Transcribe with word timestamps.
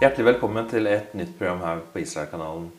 Hjertelig 0.00 0.24
velkommen 0.24 0.64
til 0.64 0.86
et 0.88 1.10
nytt 1.12 1.34
program 1.36 1.58
her 1.60 1.80
på 1.92 2.00
Israelkanalen. 2.00 2.70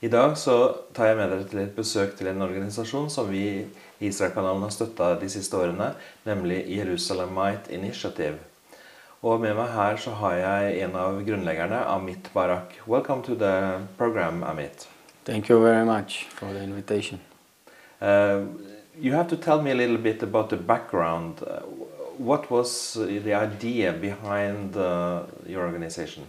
I 0.00 0.08
dag 0.08 0.38
så 0.40 0.54
tar 0.96 1.10
jeg 1.10 1.18
med 1.18 1.28
dere 1.28 1.44
til 1.50 1.60
et 1.60 1.74
besøk 1.76 2.14
til 2.16 2.30
en 2.30 2.40
organisasjon 2.46 3.10
som 3.12 3.28
vi 3.28 3.42
i 3.58 4.08
Israelkanalen 4.08 4.64
har 4.64 4.72
støtta 4.72 5.10
de 5.20 5.28
siste 5.28 5.60
årene, 5.60 5.90
nemlig 6.24 6.62
Jerusalemite 6.72 7.76
Initiative. 7.76 8.40
Og 9.20 9.44
med 9.44 9.52
meg 9.60 9.68
her 9.76 10.00
så 10.00 10.16
har 10.16 10.40
jeg 10.40 10.80
en 10.86 10.96
av 10.96 11.20
grunnleggerne, 11.28 11.84
Amit 11.92 12.32
Barak. 12.32 12.80
Welcome 12.88 13.20
to 13.28 13.36
the 13.36 13.84
program, 14.00 14.40
Amit. 14.42 14.88
Thank 15.26 15.50
you 15.50 15.60
very 15.60 15.84
much 15.84 16.24
for 16.40 16.56
the 16.56 16.64
invitation. 16.64 17.20
Uh, 18.00 18.48
you 18.96 19.12
have 19.12 19.28
to 19.28 19.36
tell 19.36 19.60
me 19.60 19.72
a 19.72 19.74
little 19.74 19.98
bit 19.98 20.22
about 20.22 20.48
the 20.48 20.56
background. 20.56 21.44
What 22.16 22.50
was 22.50 22.94
the 22.94 23.34
idea 23.34 23.92
behind 23.92 24.74
uh, 24.74 25.24
your 25.46 25.66
organization? 25.66 26.24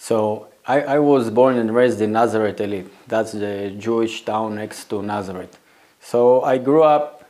So 0.00 0.48
I, 0.66 0.80
I 0.80 0.98
was 0.98 1.28
born 1.28 1.58
and 1.58 1.74
raised 1.74 2.00
in 2.00 2.12
Nazareth 2.12 2.56
Illit. 2.56 2.88
That's 3.06 3.32
the 3.32 3.74
Jewish 3.76 4.24
town 4.24 4.54
next 4.54 4.86
to 4.86 5.02
Nazareth. 5.02 5.58
So 6.00 6.40
I 6.42 6.56
grew 6.56 6.82
up 6.82 7.28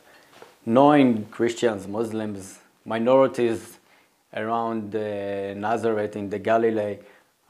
knowing 0.65 1.25
Christians, 1.25 1.85
Muslims, 1.85 2.59
minorities 2.85 3.77
around 4.33 4.95
uh, 4.95 5.53
Nazareth 5.53 6.15
in 6.15 6.29
the 6.29 6.39
Galilee. 6.39 6.99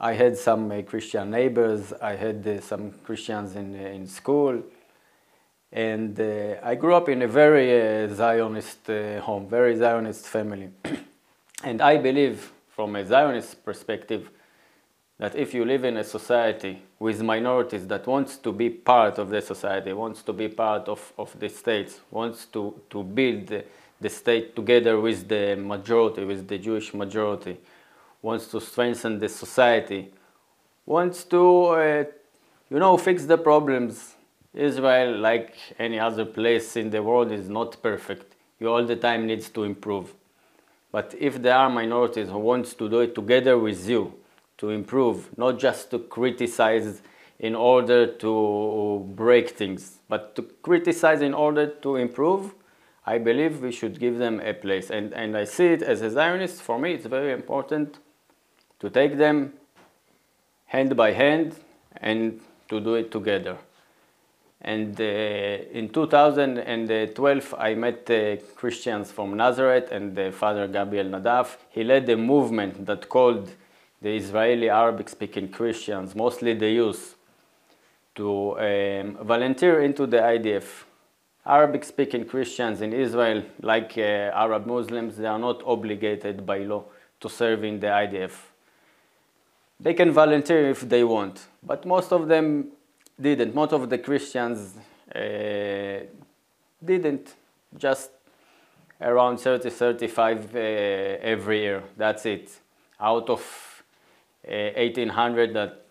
I 0.00 0.14
had 0.14 0.36
some 0.36 0.72
uh, 0.72 0.82
Christian 0.82 1.30
neighbors. 1.30 1.92
I 2.02 2.16
had 2.16 2.44
uh, 2.44 2.60
some 2.60 2.90
Christians 3.04 3.54
in, 3.54 3.76
uh, 3.76 3.90
in 3.90 4.08
school. 4.08 4.60
And 5.70 6.18
uh, 6.18 6.56
I 6.64 6.74
grew 6.74 6.96
up 6.96 7.08
in 7.08 7.22
a 7.22 7.28
very 7.28 7.70
uh, 7.70 8.12
Zionist 8.12 8.88
home, 8.88 9.46
very 9.48 9.76
Zionist 9.76 10.26
family. 10.26 10.70
and 11.62 11.80
I 11.80 11.98
believe, 11.98 12.50
from 12.74 12.96
a 12.96 13.06
Zionist 13.06 13.64
perspective, 13.64 14.28
that 15.22 15.36
if 15.36 15.54
you 15.54 15.64
live 15.64 15.84
in 15.84 15.98
a 15.98 16.02
society 16.02 16.82
with 16.98 17.22
minorities 17.22 17.86
that 17.86 18.04
wants 18.08 18.38
to 18.38 18.50
be 18.50 18.68
part 18.68 19.18
of 19.18 19.30
the 19.30 19.40
society, 19.40 19.92
wants 19.92 20.20
to 20.20 20.32
be 20.32 20.48
part 20.48 20.88
of, 20.88 21.12
of 21.16 21.38
the 21.38 21.48
states, 21.48 22.00
wants 22.10 22.46
to, 22.46 22.74
to 22.90 23.04
build 23.04 23.46
the, 23.46 23.64
the 24.00 24.08
state 24.08 24.56
together 24.56 24.98
with 24.98 25.28
the 25.28 25.54
majority, 25.54 26.24
with 26.24 26.48
the 26.48 26.58
Jewish 26.58 26.92
majority, 26.92 27.56
wants 28.20 28.48
to 28.48 28.60
strengthen 28.60 29.20
the 29.20 29.28
society, 29.28 30.12
wants 30.84 31.22
to, 31.22 31.66
uh, 31.66 32.04
you 32.68 32.80
know, 32.80 32.96
fix 32.96 33.24
the 33.24 33.38
problems. 33.38 34.16
Israel, 34.52 35.20
like 35.20 35.54
any 35.78 36.00
other 36.00 36.24
place 36.24 36.74
in 36.74 36.90
the 36.90 37.00
world, 37.00 37.30
is 37.30 37.48
not 37.48 37.80
perfect. 37.80 38.34
You 38.58 38.70
all 38.70 38.84
the 38.84 38.96
time 38.96 39.28
needs 39.28 39.50
to 39.50 39.62
improve. 39.62 40.12
But 40.90 41.14
if 41.16 41.40
there 41.40 41.54
are 41.54 41.70
minorities 41.70 42.28
who 42.28 42.40
wants 42.40 42.74
to 42.74 42.88
do 42.88 42.98
it 42.98 43.14
together 43.14 43.56
with 43.56 43.88
you, 43.88 44.14
to 44.62 44.70
improve, 44.70 45.36
not 45.36 45.58
just 45.58 45.90
to 45.90 45.98
criticize 45.98 47.02
in 47.40 47.56
order 47.56 48.06
to 48.06 49.04
break 49.16 49.50
things, 49.50 49.98
but 50.08 50.36
to 50.36 50.42
criticize 50.62 51.20
in 51.20 51.34
order 51.34 51.66
to 51.66 51.96
improve, 51.96 52.54
I 53.04 53.18
believe 53.18 53.60
we 53.60 53.72
should 53.72 53.98
give 53.98 54.18
them 54.18 54.38
a 54.38 54.54
place. 54.54 54.88
And, 54.88 55.12
and 55.14 55.36
I 55.36 55.46
see 55.46 55.66
it 55.66 55.82
as 55.82 56.00
a 56.00 56.10
Zionist, 56.12 56.62
for 56.62 56.78
me 56.78 56.92
it's 56.92 57.06
very 57.06 57.32
important 57.32 57.98
to 58.78 58.88
take 58.88 59.18
them 59.18 59.54
hand 60.66 60.96
by 60.96 61.10
hand 61.10 61.56
and 61.96 62.40
to 62.68 62.78
do 62.78 62.94
it 62.94 63.10
together. 63.10 63.58
And 64.60 65.00
uh, 65.00 65.04
in 65.72 65.88
2012, 65.88 67.54
I 67.58 67.74
met 67.74 68.08
uh, 68.08 68.36
Christians 68.54 69.10
from 69.10 69.36
Nazareth 69.36 69.90
and 69.90 70.16
uh, 70.16 70.30
Father 70.30 70.68
Gabriel 70.68 71.06
Nadaf. 71.06 71.56
He 71.70 71.82
led 71.82 72.08
a 72.08 72.16
movement 72.16 72.86
that 72.86 73.08
called 73.08 73.50
the 74.02 74.16
Israeli 74.16 74.68
Arabic 74.68 75.08
speaking 75.08 75.48
Christians, 75.48 76.14
mostly 76.16 76.54
the 76.54 76.68
youth, 76.68 77.16
to 78.16 78.58
um, 78.58 79.16
volunteer 79.24 79.80
into 79.80 80.06
the 80.06 80.16
IDF. 80.18 80.84
Arabic 81.46 81.84
speaking 81.84 82.24
Christians 82.24 82.82
in 82.82 82.92
Israel, 82.92 83.44
like 83.60 83.94
uh, 83.96 84.44
Arab 84.44 84.66
Muslims, 84.66 85.16
they 85.16 85.26
are 85.26 85.38
not 85.38 85.62
obligated 85.64 86.44
by 86.44 86.58
law 86.58 86.84
to 87.20 87.28
serve 87.28 87.64
in 87.64 87.78
the 87.78 87.86
IDF. 87.86 88.32
They 89.78 89.94
can 89.94 90.10
volunteer 90.10 90.70
if 90.70 90.80
they 90.80 91.04
want, 91.04 91.46
but 91.62 91.86
most 91.86 92.12
of 92.12 92.28
them 92.28 92.68
didn't. 93.20 93.54
Most 93.54 93.72
of 93.72 93.88
the 93.88 93.98
Christians 93.98 94.74
uh, 95.14 96.06
didn't, 96.84 97.34
just 97.76 98.10
around 99.00 99.38
30 99.38 99.70
35 99.70 100.54
uh, 100.54 100.58
every 100.58 101.60
year. 101.60 101.82
That's 101.96 102.26
it. 102.26 102.50
Out 103.00 103.28
of 103.30 103.71
1800 104.44 105.54
that 105.54 105.86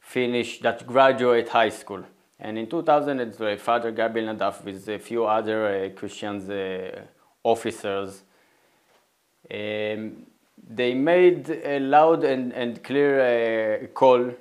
finish, 0.00 0.60
that 0.60 0.86
graduate 0.86 1.48
high 1.48 1.70
school. 1.70 2.04
And 2.38 2.58
in 2.58 2.66
2012, 2.68 3.60
Father 3.60 3.92
Gabriel 3.92 4.34
Nadaf 4.34 4.64
with 4.64 4.88
a 4.88 4.98
few 4.98 5.24
other 5.24 5.66
uh, 5.66 5.88
Christians 5.90 6.50
uh, 6.50 7.02
officers, 7.42 8.22
um, 9.50 10.26
they 10.66 10.94
made 10.94 11.48
a 11.50 11.78
loud 11.78 12.24
and, 12.24 12.52
and 12.52 12.82
clear 12.82 13.82
uh, 13.82 13.86
call 13.88 14.32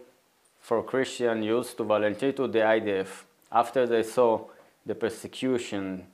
for 0.59 0.83
Christian 0.83 1.43
youth 1.43 1.75
to 1.77 1.83
volunteer 1.83 2.31
to 2.31 2.47
the 2.47 2.59
IDF 2.59 3.23
after 3.51 3.85
they 3.85 4.03
saw 4.03 4.45
the 4.85 4.95
persecution 4.95 6.07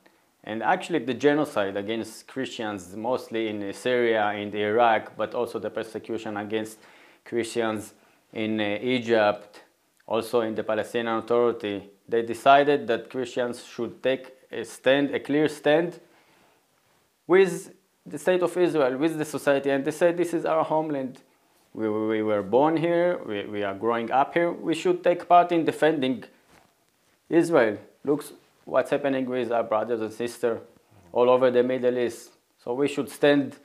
and 0.44 0.64
actually 0.64 1.00
the 1.00 1.14
genocide 1.14 1.76
against 1.78 2.28
Christians, 2.28 2.96
mostly 2.96 3.50
in 3.50 3.74
Syria, 3.74 4.28
and 4.28 4.54
Iraq, 4.56 5.16
but 5.18 5.36
also 5.36 5.60
the 5.60 5.70
persecution 5.70 6.38
against 6.38 6.80
Christians 7.26 7.94
in 8.34 8.60
uh, 8.60 8.78
Egypt, 8.82 9.64
also 10.08 10.42
in 10.42 10.56
the 10.56 10.64
Palestinian 10.64 11.18
Authority, 11.18 11.90
they 12.08 12.22
decided 12.22 12.88
that 12.88 13.10
Christians 13.10 13.64
should 13.64 14.02
take 14.02 14.34
a 14.52 14.64
stand, 14.64 15.14
a 15.14 15.20
clear 15.20 15.48
stand 15.48 16.00
with 17.28 17.72
the 18.06 18.18
state 18.18 18.42
of 18.42 18.58
Israel, 18.58 18.98
with 18.98 19.18
the 19.18 19.26
society, 19.26 19.70
and 19.70 19.86
they 19.86 19.92
said 19.92 20.18
this 20.18 20.34
is 20.34 20.46
our 20.46 20.64
homeland. 20.64 21.22
We, 21.74 21.88
we 21.88 22.24
were 22.24 22.42
born 22.42 22.78
here, 22.78 23.20
we, 23.26 23.46
we 23.46 23.64
are 23.64 23.76
growing 23.76 24.10
up 24.10 24.34
here, 24.34 24.52
we 24.52 24.74
should 24.74 25.04
take 25.04 25.28
part 25.28 25.52
in 25.52 25.66
defending 25.66 26.24
Israel. 27.30 27.78
Looks 28.04 28.34
what's 28.70 28.92
happening 28.92 29.26
with 29.26 29.52
our 29.52 29.64
brothers 29.64 30.02
and 30.02 30.14
sisters 30.14 30.60
all 31.12 31.30
over 31.30 31.50
the 31.50 31.64
Middle 31.64 31.98
East. 31.98 32.32
So 32.64 32.74
we 32.74 32.88
should 32.88 33.10
stand 33.10 33.58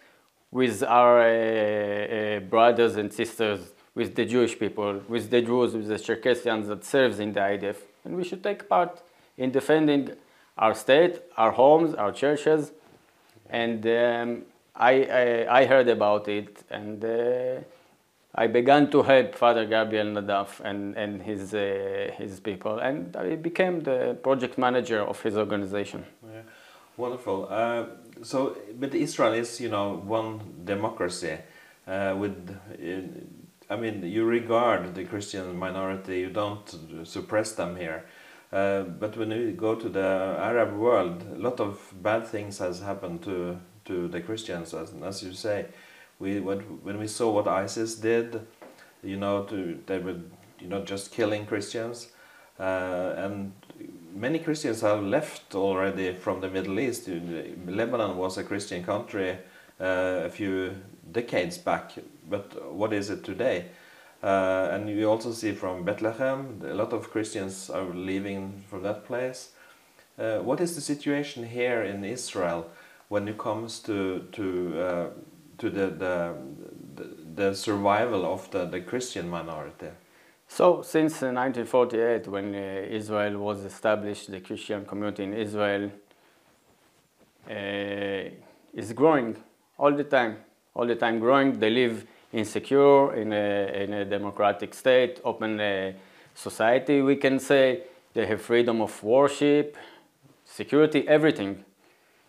with 0.50 0.82
our 0.82 1.20
uh, 1.20 1.26
uh, 1.26 2.41
brothers 2.41 2.97
and 2.97 3.12
sisters, 3.12 3.60
with 3.94 4.14
the 4.14 4.25
Jewish 4.25 4.59
people, 4.59 5.03
with 5.09 5.31
the 5.31 5.43
Druze, 5.43 5.75
with 5.75 5.88
the 5.88 5.98
Cherkessians 5.98 6.69
that 6.69 6.84
serves 6.84 7.19
in 7.20 7.32
the 7.32 7.41
IDF. 7.41 7.76
And 8.04 8.16
we 8.16 8.25
should 8.25 8.43
take 8.43 8.69
part 8.69 9.03
in 9.37 9.50
defending 9.50 10.10
our 10.56 10.75
state, 10.75 11.20
our 11.37 11.53
homes, 11.53 11.94
our 11.94 12.12
churches. 12.12 12.72
And 13.50 13.87
um, 13.87 14.43
I, 14.75 14.93
I, 15.04 15.60
I, 15.60 15.66
heard 15.66 15.88
about 15.88 16.28
it 16.28 16.64
and 16.70 17.04
uh, 17.04 17.60
I 18.34 18.48
began 18.48 18.90
to 18.90 19.02
help 19.02 19.36
Father 19.36 19.64
Gabriel 19.64 20.06
Nadaf 20.06 20.60
and, 20.60 20.96
and 20.96 21.22
his, 21.22 21.54
uh, 21.54 22.10
his 22.18 22.40
people, 22.40 22.80
and 22.80 23.14
I 23.16 23.36
became 23.36 23.82
the 23.82 24.18
project 24.22 24.58
manager 24.58 25.00
of 25.00 25.22
his 25.22 25.36
organization. 25.36 26.04
Yeah. 26.22 26.42
Wonderful. 26.96 27.48
Uh, 27.48 27.84
so, 28.22 28.56
but 28.78 28.94
Israel 28.94 29.34
is, 29.34 29.60
you 29.60 29.69
know, 29.69 30.02
one 30.04 30.40
democracy 30.64 31.38
uh, 31.86 32.14
with, 32.19 32.50
uh, 32.50 33.72
I 33.72 33.76
mean, 33.76 34.02
you 34.04 34.25
regard 34.25 34.94
the 34.94 35.04
Christian 35.04 35.56
minority, 35.56 36.20
you 36.20 36.30
don't 36.30 37.06
suppress 37.06 37.52
them 37.52 37.76
here. 37.76 38.04
Uh, 38.52 38.82
but 38.82 39.16
when 39.16 39.30
you 39.30 39.52
go 39.52 39.75
to 39.75 39.88
the 39.88 40.37
Arab 40.38 40.76
world, 40.76 41.25
a 41.34 41.38
lot 41.38 41.60
of 41.60 41.92
bad 42.02 42.26
things 42.26 42.58
has 42.58 42.80
happened 42.80 43.22
to 43.22 43.58
to 43.84 44.08
the 44.08 44.20
Christians, 44.20 44.72
as, 44.72 44.94
as 45.02 45.22
you 45.22 45.34
say 45.34 45.66
we 46.25 46.41
when, 46.41 46.61
when 46.82 46.99
we 46.99 47.06
saw 47.06 47.31
what 47.31 47.47
ISIS 47.47 47.94
did, 47.97 48.41
you 49.03 49.17
know, 49.17 49.44
to 49.44 49.79
they 49.87 49.99
were 49.99 50.19
you 50.59 50.69
know 50.69 50.82
just 50.85 51.12
killing 51.12 51.47
Christians, 51.47 52.09
uh, 52.59 53.12
and 53.25 53.53
many 54.15 54.38
Christians 54.38 54.81
have 54.81 55.03
left 55.03 55.55
already 55.55 56.15
from 56.15 56.41
the 56.41 56.49
Middle 56.49 56.81
East. 56.81 57.09
Lebanon 57.67 58.17
was 58.17 58.38
a 58.38 58.44
Christian 58.44 58.82
country 58.82 59.38
uh, 59.81 60.23
a 60.25 60.31
few 60.31 60.75
decades 61.12 61.59
back, 61.59 61.93
but 62.29 62.73
what 62.73 62.93
is 62.93 63.11
it 63.11 63.23
today? 63.25 63.67
Uh, 64.23 64.69
and 64.73 64.88
you 64.88 65.06
also 65.11 65.32
see 65.32 65.53
from 65.53 65.85
Bethlehem, 65.85 66.62
a 66.65 66.73
lot 66.73 66.94
of 66.94 67.11
Christians 67.11 67.69
are 67.69 67.85
leaving 67.85 68.65
from 68.71 68.82
that 68.82 69.05
place. 69.05 69.50
Uh, 70.19 70.38
what 70.38 70.61
is 70.61 70.75
the 70.75 70.81
situation 70.81 71.44
here 71.44 71.82
in 71.82 72.05
Israel 72.05 72.71
when 73.09 73.29
it 73.29 73.37
comes 73.37 73.81
to 73.81 74.26
to 74.32 74.81
uh, 74.81 75.06
to 75.58 75.70
the, 75.70 75.86
the, 75.86 76.34
the 77.34 77.54
survival 77.54 78.24
of 78.24 78.50
the, 78.50 78.66
the 78.66 78.80
Christian 78.80 79.28
minority? 79.28 79.88
So, 80.46 80.82
since 80.82 81.14
1948, 81.22 82.28
when 82.28 82.54
uh, 82.54 82.86
Israel 82.88 83.38
was 83.38 83.64
established, 83.64 84.30
the 84.30 84.40
Christian 84.40 84.84
community 84.84 85.24
in 85.24 85.34
Israel 85.34 85.90
uh, 87.50 88.30
is 88.72 88.92
growing 88.92 89.36
all 89.78 89.92
the 89.92 90.04
time, 90.04 90.36
all 90.74 90.86
the 90.86 90.96
time 90.96 91.18
growing. 91.18 91.58
They 91.58 91.70
live 91.70 92.06
insecure 92.32 93.14
in 93.14 93.32
a, 93.32 93.82
in 93.82 93.92
a 93.92 94.04
democratic 94.04 94.74
state, 94.74 95.20
open 95.24 95.60
uh, 95.60 95.92
society, 96.34 97.00
we 97.00 97.16
can 97.16 97.38
say. 97.38 97.82
They 98.12 98.26
have 98.26 98.42
freedom 98.42 98.80
of 98.80 99.02
worship, 99.02 99.76
security, 100.44 101.06
everything. 101.08 101.64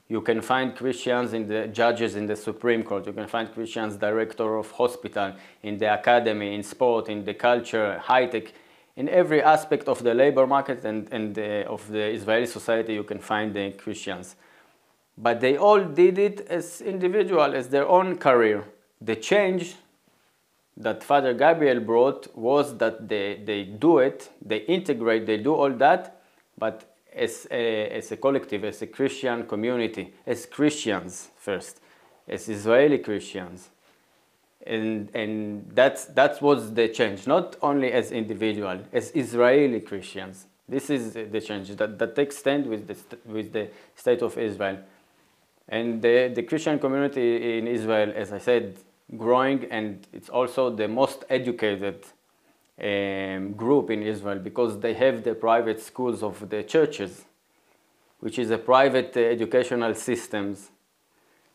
You 0.08 0.22
can 0.22 0.42
find 0.42 0.76
Christians 0.76 1.34
in 1.34 1.48
the 1.48 1.68
judges 1.68 2.16
in 2.16 2.28
the 2.28 2.36
Supreme 2.36 2.84
Court. 2.84 3.08
You 3.08 3.14
can 3.14 3.28
find 3.28 3.52
Christians 3.52 3.96
director 3.96 4.58
of 4.58 4.70
hospital, 4.72 5.34
in 5.64 5.78
the 5.80 5.94
academy, 5.94 6.54
in 6.54 6.62
sport, 6.62 7.10
in 7.10 7.26
the 7.26 7.34
culture, 7.34 7.98
high 7.98 8.28
tech. 8.28 8.54
In 8.96 9.10
every 9.10 9.42
aspect 9.42 9.88
of 9.88 10.04
the 10.04 10.14
labor 10.14 10.48
market 10.48 10.86
and, 10.86 11.12
and 11.12 11.38
of 11.68 11.88
the 11.90 12.06
Israeli 12.12 12.46
society, 12.46 12.94
you 12.94 13.04
can 13.04 13.20
find 13.20 13.54
the 13.54 13.72
Christians. 13.72 14.36
But 15.18 15.42
they 15.42 15.58
all 15.58 15.84
did 15.84 16.18
it 16.20 16.48
as 16.50 16.82
individual, 16.82 17.56
as 17.56 17.70
their 17.70 17.88
own 17.88 18.18
career. 18.18 18.64
The 19.02 19.16
change 19.16 19.76
that 20.78 21.04
Father 21.04 21.34
Gabriel 21.34 21.80
brought 21.80 22.36
was 22.38 22.78
that 22.78 23.08
they, 23.08 23.42
they 23.44 23.64
do 23.64 24.00
it, 24.00 24.30
they 24.42 24.58
integrate, 24.58 25.26
they 25.26 25.38
do 25.38 25.54
all 25.56 25.72
that, 25.72 26.22
but 26.58 26.95
as 27.16 27.48
a, 27.50 27.90
as 27.90 28.12
a 28.12 28.18
collective, 28.18 28.64
as 28.64 28.82
a 28.82 28.88
Christian 28.88 29.48
community, 29.48 30.14
as 30.26 30.46
Christians 30.46 31.30
first, 31.38 31.80
as 32.28 32.50
Israeli 32.50 33.00
Christians. 33.00 33.70
And, 34.66 35.10
and 35.16 35.70
that's, 35.74 36.06
that 36.06 36.42
was 36.42 36.74
the 36.74 36.90
change, 36.90 37.28
not 37.28 37.56
only 37.62 37.92
as 37.92 38.12
individual, 38.12 38.80
as 38.92 39.12
Israeli 39.12 39.80
Christians. 39.80 40.48
This 40.68 40.90
is 40.90 41.14
the 41.14 41.42
change 41.42 41.70
that, 41.76 42.00
that 42.00 42.16
takes 42.16 42.38
stand 42.38 42.66
with 42.66 42.88
the, 42.88 43.18
with 43.26 43.54
the 43.54 43.70
state 43.96 44.24
of 44.24 44.38
Israel. 44.38 44.80
And 45.70 46.02
the, 46.02 46.32
the 46.34 46.44
Christian 46.44 46.80
community 46.80 47.60
in 47.60 47.68
Israel, 47.68 48.12
as 48.16 48.34
I 48.34 48.40
said, 48.40 48.78
growing 49.16 49.66
and 49.66 50.08
it's 50.14 50.30
also 50.30 50.70
the 50.70 50.88
most 50.88 51.26
educated 51.30 52.04
um, 52.82 53.54
group 53.54 53.90
in 53.90 54.04
Israel 54.04 54.40
because 54.40 54.80
they 54.80 54.94
have 54.94 55.24
the 55.24 55.34
private 55.34 55.82
schools 55.82 56.22
of 56.22 56.50
the 56.50 56.64
churches, 56.64 57.26
which 58.20 58.38
is 58.38 58.52
a 58.52 58.58
private 58.58 59.16
uh, 59.16 59.22
educational 59.22 59.94
systems 59.94 60.72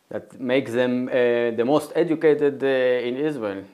that 0.08 0.40
makes 0.40 0.72
them 0.72 1.08
uh, 1.08 1.12
the 1.12 1.64
most 1.64 1.92
educated 1.94 2.62
uh, 2.62 2.66
in 2.66 3.16
Israel. 3.16 3.64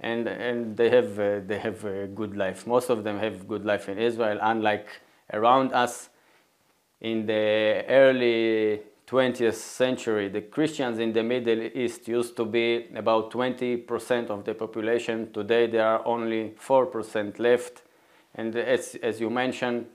And, 0.00 0.28
and 0.28 0.76
they 0.76 0.90
have, 0.90 1.18
uh, 1.18 1.40
they 1.44 1.58
have 1.58 1.84
a 1.84 2.06
good 2.06 2.36
life. 2.36 2.66
Most 2.66 2.88
of 2.88 3.02
them 3.02 3.18
have 3.18 3.48
good 3.48 3.64
life 3.64 3.88
in 3.88 3.98
Israel, 3.98 4.38
unlike 4.40 4.86
around 5.32 5.72
us 5.72 6.08
in 7.00 7.26
the 7.26 7.84
early 7.88 8.80
20th 9.08 9.54
century, 9.54 10.28
the 10.28 10.42
Christians 10.42 10.98
in 10.98 11.14
the 11.14 11.22
Middle 11.22 11.62
East 11.62 12.06
used 12.08 12.36
to 12.36 12.44
be 12.44 12.88
about 12.94 13.30
20% 13.30 14.28
of 14.28 14.44
the 14.44 14.52
population. 14.52 15.32
Today 15.32 15.66
there 15.66 15.86
are 15.86 16.06
only 16.06 16.54
4% 16.60 17.38
left. 17.38 17.82
And 18.34 18.54
as, 18.54 18.96
as 19.02 19.18
you 19.18 19.30
mentioned, 19.30 19.86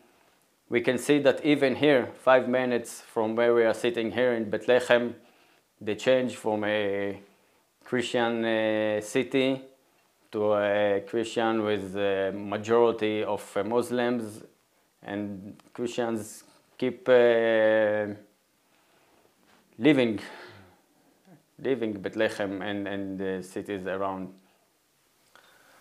we 0.68 0.82
can 0.82 0.98
see 0.98 1.20
that 1.20 1.46
even 1.46 1.76
here, 1.76 2.10
five 2.24 2.50
minutes 2.50 3.02
from 3.02 3.36
where 3.36 3.54
we 3.54 3.64
are 3.64 3.76
sitting 3.76 4.12
here 4.12 4.34
in 4.34 4.50
Bethlehem, 4.50 5.16
the 5.80 5.94
change 5.94 6.36
from 6.36 6.64
a 6.64 7.20
Christian 7.84 8.44
uh, 8.44 9.02
city 9.02 9.62
to 10.32 10.54
a 10.54 11.04
Christian 11.08 11.64
with 11.64 11.96
a 11.96 12.32
majority 12.34 13.24
of 13.24 13.44
uh, 13.56 13.64
Muslims, 13.64 14.42
and 15.04 15.62
Christians 15.72 16.44
keep 16.80 17.08
uh, 17.08 18.08
living, 19.78 20.20
living 21.60 21.94
Bethlehem 21.94 22.62
and, 22.62 22.88
and 22.88 23.20
the 23.20 23.44
cities 23.44 23.86
around. 23.86 24.34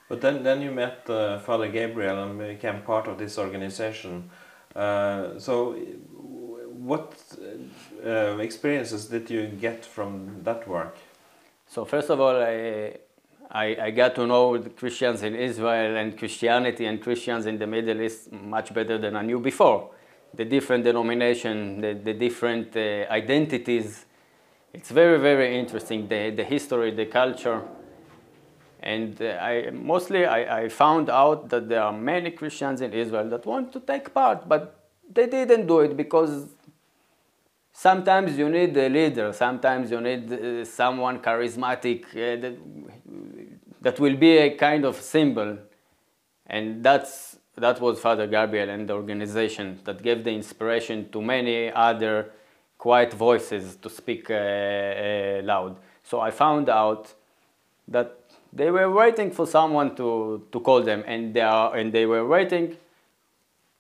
But 0.09 0.21
then, 0.21 0.43
then 0.43 0.61
you 0.61 0.71
met 0.71 1.09
uh, 1.09 1.39
Father 1.39 1.69
Gabriel 1.69 2.23
and 2.23 2.39
became 2.39 2.83
part 2.83 3.07
of 3.07 3.19
this 3.19 3.39
organization. 3.39 4.31
Uh, 4.75 5.39
so, 5.39 5.73
what 5.73 7.15
uh, 8.05 8.39
experiences 8.39 9.07
did 9.07 9.31
you 9.31 9.47
get 9.47 9.85
from 9.85 10.43
that 10.43 10.67
work? 10.67 10.97
So, 11.69 11.85
first 11.85 12.11
of 12.11 12.21
all, 12.21 12.37
I, 12.37 12.97
I, 13.51 13.77
I, 13.81 13.91
got 13.91 14.15
to 14.17 14.27
know 14.27 14.59
the 14.59 14.71
Christians 14.71 15.23
in 15.23 15.35
Israel 15.35 15.97
and 15.97 16.19
Christianity 16.19 16.87
and 16.87 17.01
Christians 17.01 17.47
in 17.47 17.59
the 17.59 17.67
Middle 17.67 18.01
East 18.01 18.33
much 18.33 18.75
better 18.75 18.99
than 18.99 19.17
I 19.17 19.23
knew 19.23 19.39
before 19.39 19.91
the 20.35 20.45
different 20.45 20.85
denomination, 20.85 21.81
the, 21.81 21.95
the 21.95 22.15
different 22.15 22.77
uh, 22.77 23.07
identities. 23.11 24.07
It's 24.73 24.91
very, 24.91 25.19
very 25.19 25.59
interesting, 25.59 26.09
the, 26.09 26.31
the 26.31 26.45
history, 26.45 26.91
the 26.91 27.07
culture. 27.07 27.63
And 28.81 29.21
uh, 29.21 29.39
I, 29.41 29.71
mostly 29.71 30.25
I, 30.25 30.63
I 30.63 30.69
found 30.69 31.11
out 31.11 31.49
that 31.51 31.69
there 31.69 31.83
are 31.83 31.93
many 31.93 32.31
Christians 32.31 32.81
in 32.81 32.93
Israel 32.93 33.29
that 33.29 33.47
want 33.47 33.73
to 33.75 33.81
take 33.81 34.13
part, 34.13 34.49
but 34.49 34.89
they 35.13 35.27
didn't 35.27 35.67
do 35.67 35.81
it 35.81 35.97
because 35.97 36.49
sometimes 37.73 38.37
you 38.39 38.49
need 38.49 38.77
a 38.77 38.89
leader, 38.89 39.33
sometimes 39.33 39.91
you 39.91 40.01
need 40.01 40.33
uh, 40.33 40.65
someone 40.65 41.21
charismatic 41.21 42.05
uh, 42.07 42.41
that, 42.41 42.57
that 43.81 44.01
will 44.01 44.17
be 44.17 44.39
a 44.39 44.57
kind 44.57 44.85
of 44.85 44.97
symbol. 44.97 45.59
And 46.47 46.83
that's 46.83 47.32
that 47.57 47.81
was 47.81 48.01
Father 48.01 48.27
Gabriel 48.27 48.71
and 48.71 48.89
the 48.89 48.95
organization 48.95 49.79
that 49.85 50.03
gave 50.03 50.25
the 50.25 50.31
inspiration 50.31 51.11
to 51.11 51.21
many 51.21 51.71
other 51.71 52.31
quiet 52.79 53.13
voices 53.13 53.77
to 53.77 53.89
speak 53.91 54.31
uh, 54.31 54.35
uh, 54.35 55.41
loud. 55.45 55.77
So 56.03 56.21
I 56.21 56.31
found 56.31 56.69
out 56.69 57.15
that 57.89 58.19
they 58.53 58.71
were 58.71 58.91
waiting 58.91 59.31
for 59.31 59.47
someone 59.47 59.95
to, 59.97 60.47
to 60.51 60.61
call 60.61 60.83
them, 60.83 61.05
and 61.07 61.33
they, 61.33 61.41
are, 61.41 61.77
and 61.77 61.93
they 61.93 62.07
were 62.07 62.27
waiting 62.27 62.77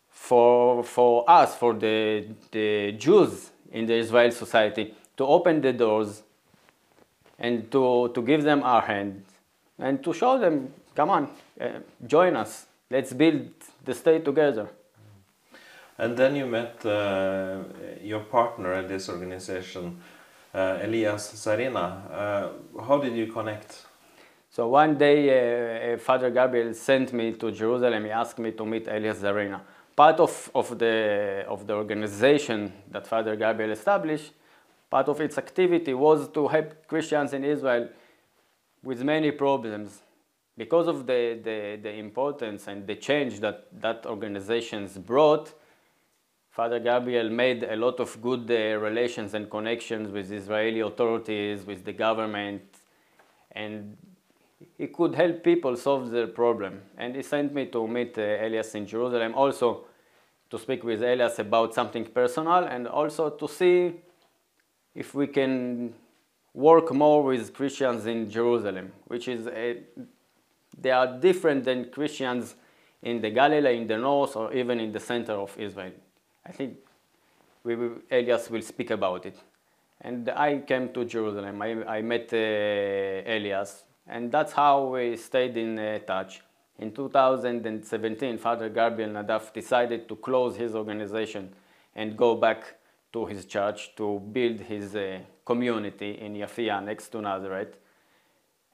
for, 0.08 0.84
for 0.84 1.28
us, 1.28 1.54
for 1.56 1.74
the, 1.74 2.26
the 2.50 2.92
Jews 2.92 3.50
in 3.70 3.86
the 3.86 3.94
Israel 3.94 4.30
society, 4.30 4.94
to 5.16 5.26
open 5.26 5.60
the 5.60 5.72
doors 5.72 6.22
and 7.38 7.70
to, 7.72 8.10
to 8.14 8.22
give 8.22 8.44
them 8.44 8.62
our 8.62 8.82
hand 8.82 9.24
and 9.78 10.02
to 10.04 10.12
show 10.12 10.38
them, 10.38 10.72
come 10.94 11.10
on, 11.10 11.28
uh, 11.60 11.68
join 12.06 12.36
us. 12.36 12.66
Let's 12.92 13.14
build 13.14 13.48
the 13.86 13.94
state 13.94 14.22
together. 14.22 14.68
And 15.96 16.14
then 16.14 16.36
you 16.36 16.44
met 16.44 16.84
uh, 16.84 17.60
your 18.02 18.20
partner 18.20 18.74
in 18.74 18.86
this 18.86 19.08
organization, 19.08 19.98
uh, 20.54 20.76
Elias 20.82 21.32
Zarina. 21.32 21.86
Uh, 22.12 22.82
how 22.86 22.98
did 22.98 23.16
you 23.16 23.32
connect? 23.32 23.86
So 24.50 24.68
one 24.68 24.98
day, 24.98 25.94
uh, 25.94 25.96
Father 25.96 26.28
Gabriel 26.28 26.74
sent 26.74 27.14
me 27.14 27.32
to 27.32 27.50
Jerusalem. 27.50 28.04
He 28.04 28.10
asked 28.10 28.38
me 28.38 28.50
to 28.52 28.66
meet 28.66 28.86
Elias 28.86 29.20
Zarina. 29.20 29.62
Part 29.96 30.20
of, 30.20 30.50
of, 30.54 30.78
the, 30.78 31.46
of 31.48 31.66
the 31.66 31.72
organization 31.72 32.74
that 32.90 33.06
Father 33.06 33.36
Gabriel 33.36 33.70
established, 33.70 34.34
part 34.90 35.08
of 35.08 35.18
its 35.22 35.38
activity 35.38 35.94
was 35.94 36.28
to 36.28 36.46
help 36.46 36.86
Christians 36.86 37.32
in 37.32 37.42
Israel 37.42 37.88
with 38.82 39.02
many 39.02 39.30
problems 39.30 40.01
because 40.56 40.86
of 40.86 41.06
the, 41.06 41.40
the, 41.42 41.78
the, 41.82 41.92
importance 41.94 42.68
and 42.68 42.86
the 42.86 42.96
change 42.96 43.40
that 43.40 43.68
that 43.80 44.04
organizations 44.06 44.98
brought, 44.98 45.54
Father 46.50 46.78
Gabriel 46.78 47.30
made 47.30 47.62
a 47.62 47.76
lot 47.76 47.98
of 47.98 48.20
good 48.20 48.50
uh, 48.50 48.78
relations 48.78 49.32
and 49.32 49.50
connections 49.50 50.10
with 50.10 50.30
Israeli 50.30 50.80
authorities, 50.80 51.64
with 51.64 51.84
the 51.84 51.94
government, 51.94 52.62
and 53.52 53.96
he 54.76 54.88
could 54.88 55.14
help 55.14 55.42
people 55.42 55.76
solve 55.76 56.10
their 56.10 56.26
problem. 56.26 56.82
And 56.98 57.16
he 57.16 57.22
sent 57.22 57.54
me 57.54 57.66
to 57.66 57.88
meet 57.88 58.18
uh, 58.18 58.22
Elias 58.22 58.74
in 58.74 58.86
Jerusalem, 58.86 59.34
also 59.34 59.86
to 60.50 60.58
speak 60.58 60.84
with 60.84 61.02
Elias 61.02 61.38
about 61.38 61.72
something 61.72 62.04
personal, 62.04 62.64
and 62.64 62.86
also 62.86 63.30
to 63.30 63.48
see 63.48 63.94
if 64.94 65.14
we 65.14 65.26
can 65.26 65.94
work 66.52 66.92
more 66.92 67.22
with 67.22 67.54
Christians 67.54 68.04
in 68.04 68.28
Jerusalem, 68.28 68.92
which 69.06 69.26
is 69.26 69.46
a 69.46 69.78
they 70.78 70.90
are 70.90 71.18
different 71.18 71.64
than 71.64 71.90
Christians 71.90 72.54
in 73.02 73.20
the 73.20 73.30
Galilee, 73.30 73.76
in 73.76 73.86
the 73.86 73.98
north, 73.98 74.36
or 74.36 74.52
even 74.52 74.80
in 74.80 74.92
the 74.92 75.00
center 75.00 75.32
of 75.32 75.58
Israel. 75.58 75.92
I 76.46 76.52
think 76.52 76.76
we 77.64 77.76
will, 77.76 77.96
Elias 78.10 78.50
will 78.50 78.62
speak 78.62 78.90
about 78.90 79.26
it. 79.26 79.36
And 80.00 80.28
I 80.30 80.58
came 80.58 80.92
to 80.94 81.04
Jerusalem. 81.04 81.62
I, 81.62 81.84
I 81.84 82.02
met 82.02 82.32
uh, 82.32 82.36
Elias, 82.36 83.84
and 84.06 84.32
that's 84.32 84.52
how 84.52 84.86
we 84.86 85.16
stayed 85.16 85.56
in 85.56 85.78
uh, 85.78 85.98
touch. 86.00 86.42
In 86.78 86.92
2017, 86.92 88.38
Father 88.38 88.68
Gabriel 88.68 89.10
Nadaf 89.10 89.52
decided 89.52 90.08
to 90.08 90.16
close 90.16 90.56
his 90.56 90.74
organization 90.74 91.50
and 91.94 92.16
go 92.16 92.34
back 92.34 92.74
to 93.12 93.26
his 93.26 93.44
church 93.44 93.94
to 93.96 94.18
build 94.32 94.60
his 94.60 94.96
uh, 94.96 95.20
community 95.44 96.18
in 96.18 96.34
Yafia 96.34 96.82
next 96.82 97.08
to 97.10 97.20
Nazareth. 97.20 97.76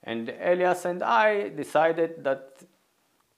And 0.04 0.28
Elias 0.40 0.84
and 0.84 1.02
I 1.02 1.48
decided 1.48 2.24
that 2.24 2.62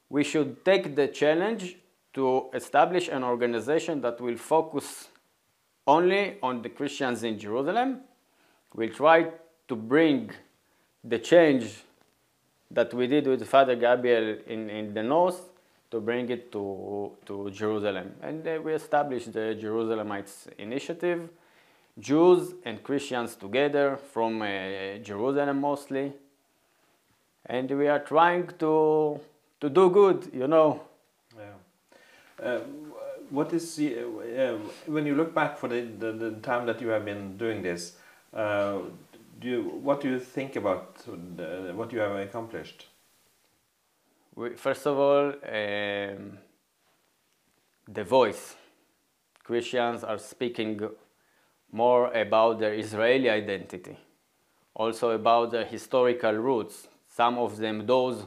we 0.09 0.25
should 0.25 0.65
take 0.65 0.95
the 0.95 1.09
challenge 1.09 1.77
to 2.13 2.51
establish 2.53 3.09
an 3.09 3.23
organization 3.23 4.01
that 4.03 4.21
will 4.21 4.37
focus 4.37 5.09
only 5.87 6.37
on 6.43 6.63
the 6.63 6.69
Christians 6.69 7.23
in 7.23 7.39
Jerusalem. 7.39 8.01
We'll 8.75 8.91
try 8.91 9.29
to 9.69 9.77
bring 9.77 10.31
the 11.03 11.19
change 11.19 11.85
that 12.71 12.93
we 12.95 13.07
did 13.07 13.27
with 13.27 13.47
Father 13.49 13.77
Gabriel 13.77 14.39
in, 14.47 14.71
in 14.71 14.95
the 14.95 15.03
north 15.03 15.49
to 15.91 16.01
bring 16.01 16.29
it 16.31 16.53
to, 16.53 17.13
to 17.27 17.51
Jerusalem. 17.51 18.15
And 18.23 18.45
we 18.65 18.75
established 18.75 19.33
the 19.33 19.59
Jerusalemites 19.61 20.47
Initiative, 20.59 21.29
Jews 21.99 22.55
and 22.65 22.83
Christians 22.83 23.35
together 23.35 23.99
from 24.13 24.43
uh, 24.43 24.99
Jerusalem 25.03 25.61
mostly. 25.61 26.13
And 27.47 27.71
we 27.71 27.89
are 27.89 27.99
trying 27.99 28.49
to, 28.59 29.21
to 29.61 29.69
do 29.69 29.91
good, 29.91 30.31
you 30.33 30.47
know. 30.47 30.83
Yeah. 31.37 32.45
Uh, 32.45 32.61
what 33.31 33.53
is 33.53 33.77
the, 33.77 33.99
uh, 34.01 34.59
when 34.87 35.07
you 35.07 35.15
look 35.15 35.35
back 35.35 35.59
for 35.59 35.69
the, 35.69 35.83
the, 35.83 36.13
the, 36.13 36.31
time 36.43 36.67
that 36.67 36.81
you 36.81 36.89
have 36.89 37.05
been 37.05 37.37
doing 37.37 37.63
this, 37.63 37.97
uh, 38.35 38.79
do 39.41 39.49
you, 39.49 39.63
what 39.83 40.01
do 40.01 40.09
you 40.11 40.19
think 40.19 40.57
about 40.57 40.97
the, 41.37 41.73
what 41.75 41.93
you 41.93 42.01
have 42.01 42.17
accomplished? 42.17 42.87
We, 44.35 44.51
first 44.51 44.87
of 44.87 44.99
all, 44.99 45.29
um, 45.29 46.39
the 47.89 48.05
voice. 48.05 48.57
Christians 49.45 50.05
are 50.05 50.19
speaking 50.19 50.81
more 51.73 52.13
about 52.13 52.59
their 52.59 52.75
Israeli 52.75 53.31
identity, 53.31 53.97
also 54.75 55.11
about 55.11 55.51
their 55.51 55.65
historical 55.65 56.33
roots. 56.33 56.89
Some 57.21 57.37
of 57.37 57.59
them, 57.59 57.85
those 57.85 58.27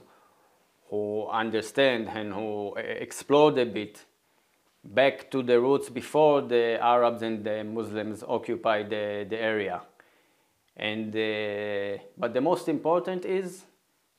who 0.89 1.27
understand 1.27 2.09
and 2.09 2.31
who 2.31 2.75
explore 2.75 3.49
a 3.59 3.65
bit 3.65 4.05
back 4.83 5.31
to 5.31 5.41
the 5.41 5.59
roots 5.59 5.89
before 5.89 6.43
the 6.43 6.77
Arabs 6.79 7.23
and 7.23 7.43
the 7.43 7.63
Muslims 7.63 8.23
occupied 8.27 8.91
the, 8.91 9.25
the 9.27 9.39
area. 9.41 9.81
And, 10.77 11.09
uh, 11.15 12.03
but 12.15 12.35
the 12.35 12.41
most 12.41 12.69
important 12.69 13.25
is 13.25 13.65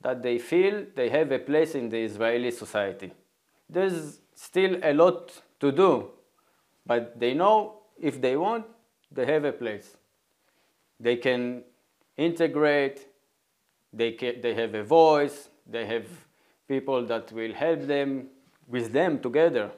that 0.01 0.23
they 0.25 0.39
feel 0.39 0.87
they 0.97 1.09
have 1.09 1.31
a 1.31 1.39
place 1.39 1.77
in 1.77 1.89
the 1.89 1.99
Israeli 1.99 2.51
society. 2.51 3.13
There's 3.71 4.19
still 4.35 4.81
a 4.83 4.93
lot 4.93 5.41
to 5.61 5.71
do, 5.71 6.11
but 6.85 7.21
they 7.21 7.33
know 7.33 7.79
if 8.01 8.21
they 8.21 8.37
want, 8.37 8.67
they 9.13 9.25
have 9.27 9.45
a 9.45 9.53
place. 9.53 9.97
They 10.99 11.15
can 11.15 11.63
integrate, 12.17 13.07
they, 13.97 14.13
they 14.43 14.55
have 14.55 14.75
a 14.75 14.83
voice, 14.83 15.49
they 15.67 15.87
have 15.87 16.07
people 16.67 17.05
that 17.07 17.33
will 17.33 17.53
help 17.53 17.83
them 17.83 18.29
with 18.69 18.93
them 18.93 19.21
together 19.21 19.71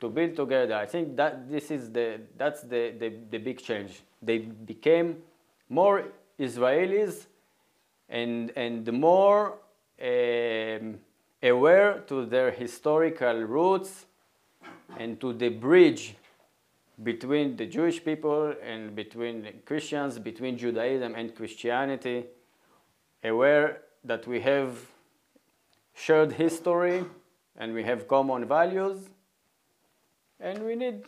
to 0.00 0.08
build 0.08 0.36
together. 0.36 0.74
I 0.74 0.86
think 0.86 1.16
that 1.16 1.50
this 1.50 1.70
is 1.70 1.90
the, 1.90 2.20
that's 2.36 2.62
the, 2.62 2.94
the, 2.98 3.12
the 3.30 3.38
big 3.38 3.62
change. 3.62 4.02
They 4.20 4.38
became 4.38 5.22
more 5.68 6.04
Israelis 6.38 7.26
and, 8.08 8.52
and 8.56 8.92
more 8.92 9.58
um, 10.02 10.98
aware 11.42 12.00
to 12.06 12.26
their 12.26 12.50
historical 12.50 13.42
roots 13.42 14.06
and 14.98 15.20
to 15.20 15.32
the 15.32 15.48
bridge 15.48 16.16
between 17.02 17.56
the 17.56 17.66
Jewish 17.66 18.04
people 18.04 18.54
and 18.62 18.94
between 18.94 19.48
Christians, 19.64 20.18
between 20.18 20.56
Judaism 20.56 21.14
and 21.14 21.34
Christianity, 21.34 22.26
aware 23.24 23.82
that 24.04 24.26
we 24.26 24.40
have 24.40 24.78
shared 25.94 26.32
history 26.32 27.04
and 27.56 27.72
we 27.72 27.82
have 27.82 28.06
common 28.06 28.44
values 28.44 29.08
and 30.40 30.64
we 30.64 30.74
need 30.76 31.04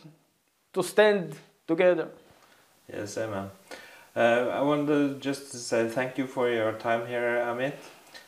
to 0.72 0.82
stand 0.82 1.34
together. 1.66 2.08
Yes, 2.92 3.18
amen. 3.18 3.50
Uh, 4.14 4.48
I 4.52 4.62
want 4.62 4.86
to 4.86 5.18
just 5.18 5.52
say 5.52 5.88
thank 5.88 6.16
you 6.16 6.26
for 6.26 6.48
your 6.48 6.72
time 6.72 7.06
here, 7.06 7.42
Amit, 7.44 7.74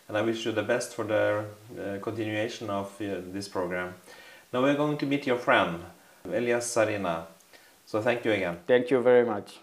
and 0.07 0.19
I 0.19 0.23
wish 0.23 0.45
you 0.45 0.53
the 0.53 0.63
best 0.63 0.95
for 0.95 1.05
the 1.05 1.45
uh, 1.81 1.99
continuation 2.03 2.69
of 2.69 2.87
uh, 3.01 3.21
this 3.33 3.49
program. 3.49 3.95
Now 4.53 4.63
we're 4.63 4.77
going 4.77 4.99
to 4.99 5.07
meet 5.07 5.27
your 5.27 5.39
friend, 5.39 5.81
Elias 6.25 6.67
Sarina. 6.75 7.27
So 7.87 8.03
thank 8.03 8.25
you 8.25 8.33
again. 8.33 8.59
Thank 8.67 8.91
you 8.91 9.01
very 9.01 9.25
much. 9.25 9.61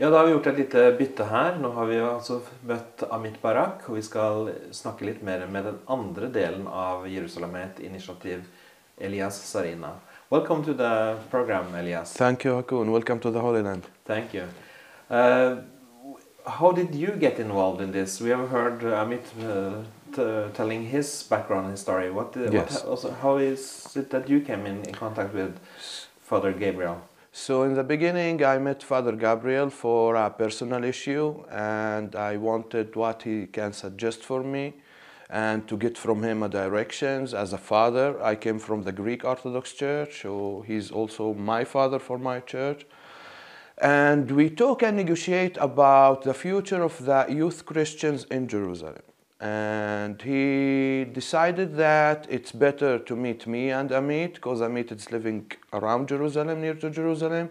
Ja, 0.00 0.10
da 0.10 0.18
har 0.18 0.26
vi 0.26 0.32
gjort 0.32 0.46
et 0.46 0.58
lite 0.58 0.92
bytte 0.98 1.24
her. 1.24 1.56
Nå 1.58 1.72
har 1.74 1.86
vi 1.90 1.96
altså 1.98 2.36
møtt 2.70 3.02
Amit 3.10 3.40
Barak, 3.42 3.80
og 3.88 3.96
vi 3.96 4.02
skal 4.06 4.52
snakke 4.70 5.02
litt 5.08 5.24
mer 5.26 5.42
med 5.50 5.66
den 5.66 5.80
andre 5.90 6.28
delen 6.30 6.68
av 6.70 7.08
Jerusalemet 7.10 7.80
initiativ, 7.82 8.44
Elias 8.96 9.40
Sarina. 9.42 9.90
Welcome 10.30 10.62
to 10.64 10.76
the 10.78 11.16
program, 11.32 11.74
Elias. 11.74 12.12
Thank 12.14 12.46
you, 12.46 12.54
Hakun. 12.60 12.92
Welcome 12.92 13.18
to 13.26 13.32
the 13.32 13.42
Holy 13.42 13.62
Land. 13.62 13.90
Thank 14.06 14.34
you. 14.34 14.44
Uh, 15.10 15.64
how 16.46 16.70
did 16.70 16.94
you 16.94 17.16
get 17.18 17.40
involved 17.40 17.80
in 17.80 17.90
this? 17.90 18.20
We 18.20 18.30
have 18.30 18.48
heard 18.50 18.84
Amit 18.84 19.26
uh, 19.42 20.48
telling 20.54 20.86
his 20.86 21.24
background, 21.24 21.72
his 21.72 21.80
story. 21.80 22.12
What, 22.12 22.36
uh, 22.36 22.52
yes. 22.52 22.84
what 22.84 22.90
also, 22.90 23.10
how 23.20 23.38
is 23.38 23.96
it 23.96 24.10
that 24.10 24.28
you 24.28 24.42
came 24.42 24.64
in, 24.64 24.84
in 24.84 24.94
contact 24.94 25.34
with 25.34 25.58
Father 26.20 26.52
Gabriel? 26.52 27.00
So 27.32 27.62
in 27.62 27.74
the 27.74 27.84
beginning, 27.84 28.42
I 28.42 28.58
met 28.58 28.82
Father 28.82 29.12
Gabriel 29.12 29.70
for 29.70 30.16
a 30.16 30.30
personal 30.30 30.82
issue, 30.82 31.44
and 31.50 32.16
I 32.16 32.36
wanted 32.36 32.96
what 32.96 33.22
he 33.22 33.46
can 33.46 33.72
suggest 33.72 34.22
for 34.22 34.42
me 34.42 34.74
and 35.30 35.68
to 35.68 35.76
get 35.76 35.98
from 35.98 36.22
him 36.22 36.42
a 36.42 36.48
directions 36.48 37.34
as 37.34 37.52
a 37.52 37.58
father. 37.58 38.20
I 38.22 38.34
came 38.34 38.58
from 38.58 38.82
the 38.82 38.92
Greek 38.92 39.24
Orthodox 39.24 39.74
Church, 39.74 40.22
so 40.22 40.64
he's 40.66 40.90
also 40.90 41.34
my 41.34 41.64
father 41.64 41.98
for 41.98 42.18
my 42.18 42.40
church. 42.40 42.86
And 43.76 44.30
we 44.30 44.48
talk 44.48 44.82
and 44.82 44.96
negotiate 44.96 45.58
about 45.60 46.22
the 46.22 46.34
future 46.34 46.82
of 46.82 47.04
the 47.04 47.26
youth 47.28 47.66
Christians 47.66 48.24
in 48.24 48.48
Jerusalem. 48.48 49.07
And 49.40 50.20
he 50.20 51.04
decided 51.04 51.76
that 51.76 52.26
it's 52.28 52.50
better 52.50 52.98
to 52.98 53.14
meet 53.14 53.46
me 53.46 53.70
and 53.70 53.90
Amit, 53.90 54.34
because 54.34 54.60
Amit 54.60 54.90
is 54.90 55.12
living 55.12 55.50
around 55.72 56.08
Jerusalem, 56.08 56.60
near 56.60 56.74
to 56.74 56.90
Jerusalem, 56.90 57.50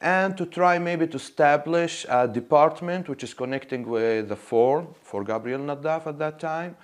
and 0.00 0.36
to 0.36 0.46
try 0.46 0.78
maybe 0.78 1.08
to 1.08 1.16
establish 1.16 2.06
a 2.08 2.28
department 2.28 3.08
which 3.08 3.24
is 3.24 3.34
connecting 3.34 3.88
with 3.88 4.28
the 4.28 4.36
forum 4.36 4.88
for 5.02 5.24
Gabriel 5.24 5.60
Nadaf 5.60 6.06
at 6.06 6.18
that 6.18 6.38
time, 6.38 6.76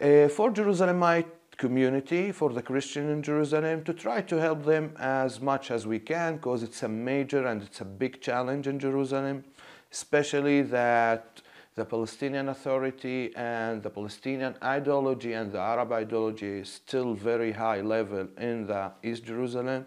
uh, 0.00 0.28
for 0.28 0.52
Jerusalemite 0.52 1.26
community, 1.56 2.30
for 2.30 2.50
the 2.50 2.62
Christian 2.62 3.10
in 3.10 3.20
Jerusalem, 3.20 3.82
to 3.82 3.92
try 3.92 4.20
to 4.20 4.36
help 4.36 4.64
them 4.64 4.94
as 4.98 5.40
much 5.40 5.72
as 5.72 5.88
we 5.88 5.98
can 5.98 6.36
because 6.36 6.62
it's 6.62 6.84
a 6.84 6.88
major 6.88 7.46
and 7.46 7.62
it's 7.62 7.80
a 7.80 7.84
big 7.84 8.20
challenge 8.20 8.68
in 8.68 8.78
Jerusalem, 8.78 9.44
especially 9.90 10.62
that 10.62 11.42
the 11.78 11.84
Palestinian 11.84 12.48
Authority 12.48 13.32
and 13.36 13.82
the 13.82 13.90
Palestinian 13.90 14.54
ideology 14.62 15.32
and 15.32 15.52
the 15.52 15.60
Arab 15.60 15.92
ideology 15.92 16.58
is 16.58 16.68
still 16.68 17.14
very 17.14 17.52
high 17.52 17.80
level 17.80 18.26
in 18.36 18.66
the 18.66 18.90
East 19.02 19.24
Jerusalem 19.24 19.86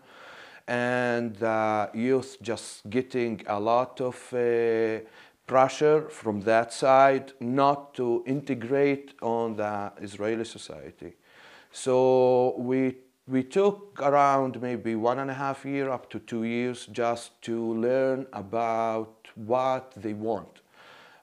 and 0.68 1.36
the 1.36 1.90
youth 1.94 2.38
just 2.42 2.90
getting 2.90 3.42
a 3.48 3.60
lot 3.60 4.00
of 4.00 4.16
uh, 4.34 5.00
pressure 5.46 6.08
from 6.10 6.40
that 6.42 6.72
side 6.72 7.34
not 7.42 7.94
to 7.94 8.24
integrate 8.26 9.14
on 9.22 9.58
the 9.58 9.92
Israeli 10.02 10.46
society. 10.46 11.14
So 11.74 12.56
we, 12.58 12.96
we 13.28 13.44
took 13.44 14.00
around 14.02 14.62
maybe 14.62 14.96
one 14.96 15.20
and 15.20 15.30
a 15.30 15.34
half 15.34 15.66
year 15.66 15.90
up 15.90 16.10
to 16.12 16.20
two 16.20 16.46
years 16.46 16.86
just 16.86 17.42
to 17.42 17.74
learn 17.74 18.28
about 18.32 19.28
what 19.36 19.92
they 19.98 20.14
want, 20.14 20.61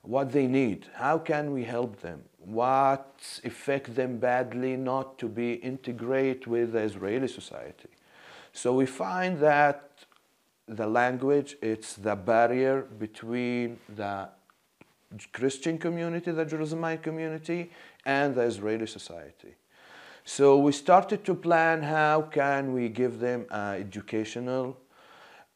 what 0.02 0.32
they 0.32 0.46
need, 0.46 0.86
how 0.94 1.18
can 1.18 1.52
we 1.52 1.64
help 1.64 2.00
them, 2.00 2.22
what 2.38 3.40
affect 3.44 3.94
them 3.94 4.18
badly 4.18 4.76
not 4.76 5.18
to 5.18 5.28
be 5.28 5.54
integrate 5.54 6.46
with 6.46 6.72
the 6.72 6.80
Israeli 6.80 7.28
society. 7.28 7.88
So 8.52 8.74
we 8.74 8.86
find 8.86 9.38
that 9.40 9.90
the 10.66 10.86
language, 10.86 11.56
it's 11.62 11.94
the 11.94 12.16
barrier 12.16 12.82
between 12.82 13.78
the 13.94 14.28
Christian 15.32 15.78
community, 15.78 16.30
the 16.30 16.44
Jerusalemite 16.44 17.02
community, 17.02 17.70
and 18.04 18.34
the 18.34 18.42
Israeli 18.42 18.86
society. 18.86 19.54
So 20.24 20.58
we 20.58 20.72
started 20.72 21.24
to 21.24 21.34
plan 21.34 21.82
how 21.82 22.22
can 22.22 22.74
we 22.74 22.90
give 22.90 23.18
them 23.18 23.46
educational 23.50 24.76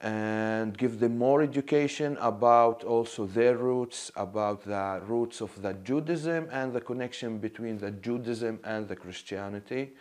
and 0.02 0.76
give 0.76 0.99
them 0.99 1.16
more 1.16 1.42
education 1.42 2.18
about 2.21 2.82
also 2.82 3.25
their 3.25 3.56
roots, 3.56 4.11
about 4.16 4.64
the 4.64 5.00
roots 5.06 5.40
of 5.40 5.62
the 5.62 5.73
Judaism 5.75 6.49
and 6.50 6.73
the 6.73 6.80
connection 6.80 7.38
between 7.38 7.78
the 7.78 7.92
Judaism 7.92 8.59
and 8.64 8.88
the 8.88 8.97
Christianity. 8.97 9.92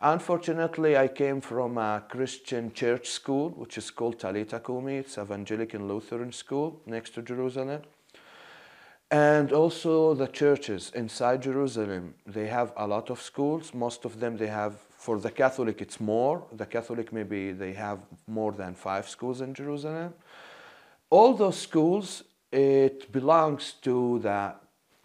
Unfortunately, 0.00 0.96
I 0.96 1.06
came 1.06 1.40
from 1.40 1.78
a 1.78 2.02
Christian 2.08 2.72
church 2.72 3.08
school, 3.08 3.50
which 3.50 3.78
is 3.78 3.90
called 3.90 4.18
Talita 4.18 4.58
Kumi. 4.64 4.96
It's 4.96 5.18
Evangelical 5.18 5.80
Lutheran 5.80 6.32
school 6.32 6.80
next 6.86 7.10
to 7.14 7.22
Jerusalem. 7.22 7.82
And 9.12 9.52
also 9.52 10.14
the 10.14 10.26
churches 10.26 10.90
inside 10.94 11.42
Jerusalem, 11.42 12.14
they 12.26 12.46
have 12.46 12.72
a 12.78 12.86
lot 12.86 13.10
of 13.10 13.20
schools. 13.20 13.74
Most 13.74 14.06
of 14.06 14.18
them 14.18 14.38
they 14.38 14.46
have, 14.46 14.76
for 15.02 15.18
the 15.18 15.32
Catholic 15.32 15.82
it's 15.82 15.98
more. 15.98 16.36
The 16.52 16.66
Catholic 16.66 17.12
maybe 17.12 17.50
they 17.50 17.72
have 17.72 17.98
more 18.28 18.52
than 18.52 18.72
five 18.74 19.08
schools 19.08 19.40
in 19.40 19.52
Jerusalem. 19.52 20.14
All 21.10 21.34
those 21.34 21.58
schools, 21.58 22.22
it 22.52 23.10
belongs 23.10 23.64
to 23.82 24.20
the 24.20 24.54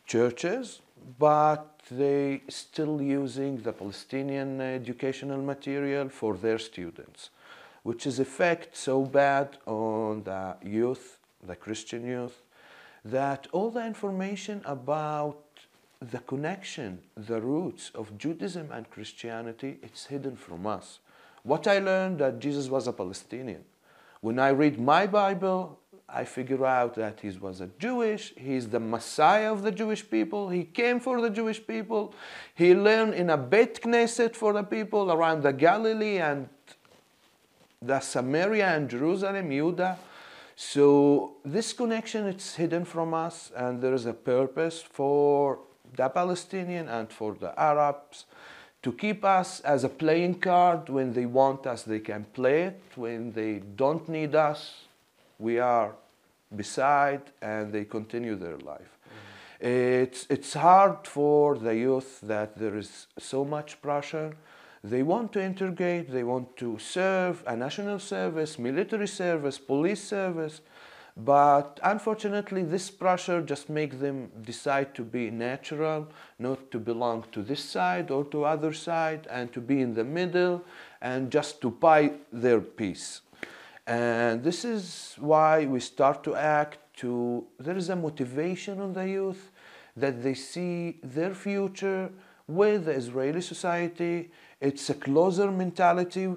churches, 0.06 0.82
but 1.18 1.82
they 1.90 2.44
still 2.48 3.02
using 3.02 3.54
the 3.68 3.74
Palestinian 3.74 4.62
educational 4.62 5.42
material 5.42 6.10
for 6.10 6.38
their 6.38 6.60
students, 6.60 7.32
which 7.82 8.06
is 8.06 8.20
effect 8.20 8.78
so 8.78 8.96
bad 9.04 9.58
on 9.66 10.22
the 10.24 10.58
youth, 10.62 11.18
the 11.42 11.56
Christian 11.56 12.06
youth, 12.06 12.38
that 13.04 13.48
all 13.52 13.72
the 13.72 13.86
information 13.94 14.62
about 14.66 15.47
the 16.00 16.20
connection, 16.20 17.00
the 17.16 17.42
roots 17.42 17.92
of 17.96 18.18
Judaism 18.18 18.72
and 18.72 18.90
Christianity, 18.90 19.80
it's 19.82 20.06
hidden 20.06 20.36
from 20.36 20.68
us. 20.68 21.00
What 21.44 21.68
I 21.68 21.80
learned 21.80 22.20
that 22.20 22.40
Jesus 22.40 22.70
was 22.70 22.88
a 22.88 22.94
Palestinian. 22.94 23.64
When 24.22 24.40
I 24.40 24.50
read 24.50 24.80
my 24.80 25.08
Bible, 25.08 25.80
I 26.10 26.24
figure 26.24 26.66
out 26.66 26.96
that 26.96 27.20
he 27.20 27.30
was 27.30 27.62
a 27.62 27.70
Jewish, 27.80 28.34
he's 28.38 28.70
the 28.70 28.80
Messiah 28.80 29.52
of 29.52 29.64
the 29.64 29.72
Jewish 29.72 30.10
people, 30.10 30.50
he 30.50 30.64
came 30.64 31.00
for 31.00 31.20
the 31.20 31.30
Jewish 31.30 31.66
people, 31.66 32.14
he 32.56 32.74
learned 32.74 33.14
in 33.14 33.30
a 33.30 33.38
Beit 33.38 33.82
Knesset 33.82 34.36
for 34.36 34.54
the 34.54 34.64
people 34.64 35.12
around 35.12 35.44
the 35.44 35.52
Galilee 35.52 36.18
and 36.18 36.48
the 37.82 38.00
Samaria 38.00 38.68
and 38.68 38.90
Jerusalem, 38.90 39.52
Judah. 39.52 39.98
So 40.56 41.36
this 41.46 41.74
connection 41.74 42.26
it's 42.26 42.56
hidden 42.56 42.86
from 42.86 43.14
us 43.14 43.52
and 43.56 43.82
there 43.82 43.94
is 43.94 44.06
a 44.06 44.14
purpose 44.14 44.82
for 44.82 45.60
the 45.98 46.08
Palestinian 46.10 46.88
and 46.88 47.12
for 47.12 47.34
the 47.34 47.60
Arabs 47.60 48.26
to 48.84 48.94
keep 48.94 49.26
us 49.26 49.60
as 49.62 49.84
a 49.84 49.90
playing 49.90 50.36
card 50.36 50.88
when 50.88 51.12
they 51.14 51.26
want 51.26 51.68
us 51.68 51.84
they 51.84 52.00
can 52.00 52.24
play 52.34 52.64
it. 52.64 52.82
When 52.96 53.34
they 53.34 53.62
don't 53.76 54.08
need 54.08 54.36
us 54.36 54.86
we 55.40 55.60
are 55.60 55.96
beside 56.56 57.22
and 57.42 57.74
they 57.74 57.84
continue 57.86 58.36
their 58.36 58.58
life. 58.58 58.92
Mm-hmm. 59.60 59.68
it's, 59.68 60.26
it's 60.30 60.54
hard 60.54 61.06
for 61.06 61.58
the 61.58 61.76
youth 61.76 62.22
that 62.22 62.58
there 62.58 62.78
is 62.78 63.08
so 63.18 63.44
much 63.44 63.82
pressure. 63.82 64.34
They 64.84 65.04
want 65.04 65.34
to 65.34 65.44
integrate 65.44 66.12
they 66.12 66.24
want 66.24 66.56
to 66.58 66.78
serve 66.78 67.44
a 67.48 67.56
national 67.56 68.00
service 68.00 68.58
military 68.60 69.08
service 69.08 69.58
police 69.58 70.04
service 70.04 70.62
but 71.18 71.80
unfortunately, 71.84 72.62
this 72.62 72.92
pressure 72.92 73.42
just 73.42 73.70
makes 73.70 73.98
them 73.98 74.30
decide 74.44 74.94
to 74.96 75.04
be 75.04 75.32
natural, 75.32 76.08
not 76.38 76.70
to 76.72 76.80
belong 76.80 77.26
to 77.32 77.42
this 77.42 77.64
side 77.64 78.12
or 78.12 78.24
to 78.26 78.44
other 78.44 78.72
side, 78.72 79.28
and 79.32 79.52
to 79.54 79.60
be 79.60 79.82
in 79.82 79.96
the 79.96 80.04
middle, 80.04 80.64
and 81.02 81.32
just 81.32 81.60
to 81.62 81.72
buy 81.72 82.12
their 82.32 82.62
peace. 82.62 83.22
And 83.88 84.44
this 84.44 84.64
is 84.64 85.16
why 85.18 85.66
we 85.66 85.80
start 85.80 86.24
to 86.26 86.36
act 86.36 86.78
to, 86.98 87.48
there 87.60 87.78
is 87.78 87.90
a 87.90 87.96
motivation 87.96 88.80
on 88.80 88.94
the 88.94 89.08
youth 89.08 89.52
that 89.96 90.22
they 90.22 90.36
see 90.36 91.00
their 91.02 91.34
future 91.34 92.12
with 92.48 92.86
the 92.86 92.92
Israeli 92.92 93.42
society. 93.42 94.30
It's 94.62 94.90
a 94.90 94.94
closer 94.94 95.50
mentality 95.52 96.36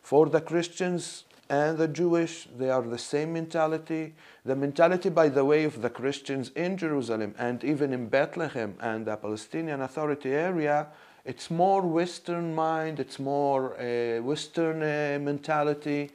for 0.00 0.28
the 0.28 0.40
Christians 0.40 1.24
and 1.48 1.78
the 1.78 1.88
Jewish, 1.88 2.48
they 2.56 2.70
are 2.70 2.82
the 2.82 2.98
same 2.98 3.32
mentality. 3.32 4.14
The 4.44 4.56
mentality, 4.56 5.10
by 5.10 5.28
the 5.28 5.44
way, 5.44 5.64
of 5.64 5.82
the 5.82 5.90
Christians 5.90 6.50
in 6.56 6.76
Jerusalem 6.76 7.34
and 7.38 7.62
even 7.64 7.92
in 7.92 8.08
Bethlehem 8.08 8.74
and 8.80 9.06
the 9.06 9.16
Palestinian 9.16 9.82
Authority 9.82 10.32
area, 10.32 10.88
it's 11.24 11.50
more 11.50 11.82
Western 11.82 12.54
mind, 12.54 13.00
it's 13.00 13.18
more 13.18 13.74
uh, 13.80 14.22
Western 14.22 14.82
uh, 14.82 15.18
mentality. 15.20 16.10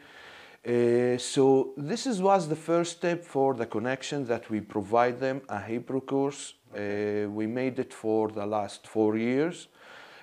Uh, 0.65 1.17
so 1.17 1.73
this 1.75 2.05
is, 2.05 2.21
was 2.21 2.47
the 2.47 2.55
first 2.55 2.97
step 2.97 3.23
for 3.23 3.53
the 3.53 3.65
connection 3.65 4.25
that 4.27 4.49
we 4.49 4.61
provide 4.61 5.19
them 5.19 5.41
a 5.49 5.61
Hebrew 5.61 6.01
course. 6.01 6.53
Uh, 6.73 7.27
we 7.29 7.47
made 7.47 7.79
it 7.79 7.93
for 7.93 8.29
the 8.29 8.45
last 8.45 8.87
four 8.87 9.17
years. 9.17 9.67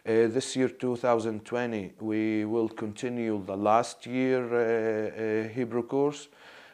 Uh, 0.08 0.26
this 0.26 0.56
year, 0.56 0.70
2020, 0.70 1.92
we 2.00 2.46
will 2.46 2.70
continue 2.70 3.44
the 3.44 3.54
last 3.54 4.06
year 4.06 4.40
uh, 4.42 5.44
uh, 5.44 5.48
Hebrew 5.50 5.82
course. 5.82 6.28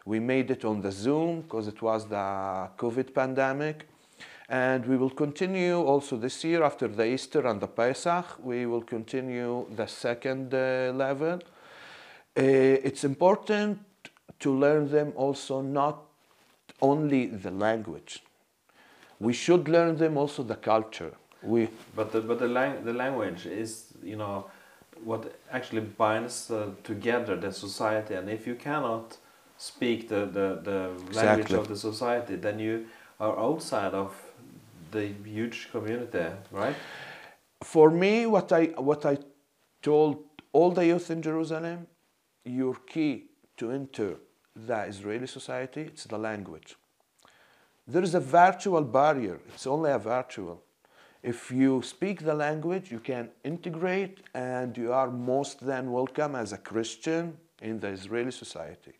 We 0.06 0.20
made 0.20 0.52
it 0.52 0.64
on 0.64 0.80
the 0.80 0.92
Zoom 0.92 1.40
because 1.40 1.66
it 1.66 1.82
was 1.82 2.06
the 2.06 2.68
COVID 2.78 3.12
pandemic. 3.12 3.88
And 4.48 4.86
we 4.86 4.96
will 4.96 5.10
continue 5.10 5.82
also 5.82 6.16
this 6.16 6.44
year 6.44 6.62
after 6.62 6.86
the 6.86 7.06
Easter 7.06 7.44
and 7.48 7.60
the 7.60 7.66
Pesach. 7.66 8.24
We 8.40 8.66
will 8.66 8.82
continue 8.82 9.66
the 9.74 9.88
second 9.88 10.54
uh, 10.54 10.92
level. 10.94 11.40
Uh, 12.36 12.40
it's 12.86 13.02
important 13.02 13.80
to 14.38 14.56
learn 14.56 14.88
them 14.88 15.12
also 15.16 15.60
not 15.60 16.04
only 16.80 17.26
the 17.26 17.50
language. 17.50 18.22
We 19.18 19.32
should 19.32 19.68
learn 19.68 19.96
them 19.96 20.18
also 20.18 20.44
the 20.44 20.54
culture 20.54 21.14
we 21.44 21.68
but 21.94 22.12
the 22.12 22.20
but 22.20 22.38
the, 22.38 22.48
lang 22.48 22.84
the 22.84 22.92
language 22.92 23.46
is 23.46 23.92
you 24.02 24.16
know 24.16 24.46
what 25.02 25.34
actually 25.50 25.80
binds 25.80 26.50
uh, 26.50 26.70
together 26.84 27.36
the 27.36 27.52
society. 27.52 28.14
And 28.14 28.30
if 28.30 28.46
you 28.46 28.54
cannot 28.54 29.16
speak 29.58 30.08
the 30.08 30.26
the, 30.26 30.60
the 30.62 30.90
exactly. 31.06 31.26
language 31.26 31.52
of 31.52 31.68
the 31.68 31.76
society 31.76 32.36
then 32.36 32.58
you 32.58 32.86
are 33.20 33.38
outside 33.38 33.94
of 33.94 34.12
the 34.90 35.12
huge 35.24 35.68
community 35.70 36.26
right? 36.50 36.76
For 37.62 37.90
me 37.90 38.26
what 38.26 38.52
i 38.52 38.64
what 38.90 39.06
i 39.06 39.16
told 39.82 40.24
all 40.52 40.70
the 40.70 40.86
youth 40.86 41.10
in 41.10 41.22
jerusalem 41.22 41.86
your 42.44 42.74
key 42.92 43.24
to 43.56 43.70
enter 43.70 44.16
the 44.54 44.80
israeli 44.84 45.26
society 45.26 45.82
it's 45.82 46.04
the 46.04 46.18
language. 46.18 46.76
There 47.86 48.02
is 48.02 48.14
a 48.14 48.20
virtual 48.20 48.82
barrier. 48.82 49.40
It's 49.48 49.66
only 49.66 49.90
a 49.90 49.98
virtual 49.98 50.62
if 51.24 51.50
you 51.50 51.80
speak 51.80 52.22
the 52.22 52.34
language, 52.34 52.92
you 52.92 53.00
can 53.00 53.30
integrate 53.44 54.18
and 54.34 54.76
you 54.76 54.92
are 54.92 55.10
most 55.10 55.64
than 55.64 55.90
welcome 55.90 56.34
as 56.34 56.52
a 56.52 56.58
Christian 56.58 57.38
in 57.62 57.80
the 57.80 57.88
Israeli 57.88 58.30
society. 58.30 58.92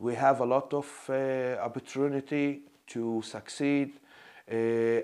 We 0.00 0.16
have 0.16 0.40
a 0.40 0.44
lot 0.44 0.74
of 0.74 0.88
uh, 1.08 1.58
opportunity 1.62 2.62
to 2.88 3.22
succeed 3.24 3.92
uh, 4.50 4.54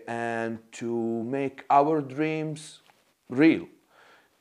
and 0.09 0.59
to 0.73 1.23
make 1.23 1.65
our 1.71 2.01
dreams 2.01 2.81
real 3.29 3.69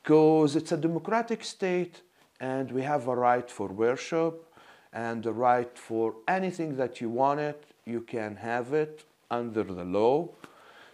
because 0.02 0.56
it's 0.56 0.72
a 0.72 0.76
democratic 0.76 1.44
state 1.44 2.02
and 2.40 2.72
we 2.72 2.82
have 2.82 3.06
a 3.06 3.14
right 3.14 3.48
for 3.48 3.68
worship 3.68 4.52
and 4.92 5.22
the 5.22 5.32
right 5.32 5.78
for 5.78 6.14
anything 6.26 6.76
that 6.76 7.00
you 7.00 7.08
want 7.08 7.38
it 7.38 7.66
you 7.84 8.00
can 8.00 8.34
have 8.34 8.72
it 8.72 9.04
under 9.30 9.62
the 9.62 9.84
law 9.84 10.28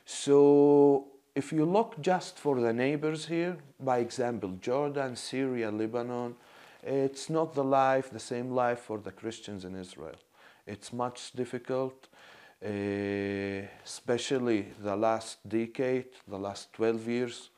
so 0.04 1.06
if 1.34 1.52
you 1.52 1.64
look 1.64 2.00
just 2.00 2.38
for 2.38 2.60
the 2.60 2.72
neighbors 2.72 3.26
here, 3.26 3.56
by 3.80 3.98
example, 3.98 4.50
Jordan, 4.60 5.16
Syria, 5.16 5.70
Lebanon, 5.70 6.34
it's 6.82 7.30
not 7.30 7.54
the 7.54 7.64
life, 7.64 8.10
the 8.10 8.18
same 8.18 8.50
life 8.50 8.80
for 8.80 8.98
the 8.98 9.12
Christians 9.12 9.64
in 9.64 9.74
Israel. 9.74 10.16
It's 10.66 10.92
much 10.92 11.32
difficult, 11.32 12.08
uh, 12.64 12.68
especially 13.84 14.66
the 14.82 14.96
last 14.96 15.48
decade, 15.48 16.08
the 16.28 16.38
last 16.38 16.72
12 16.74 17.08
years. 17.08 17.50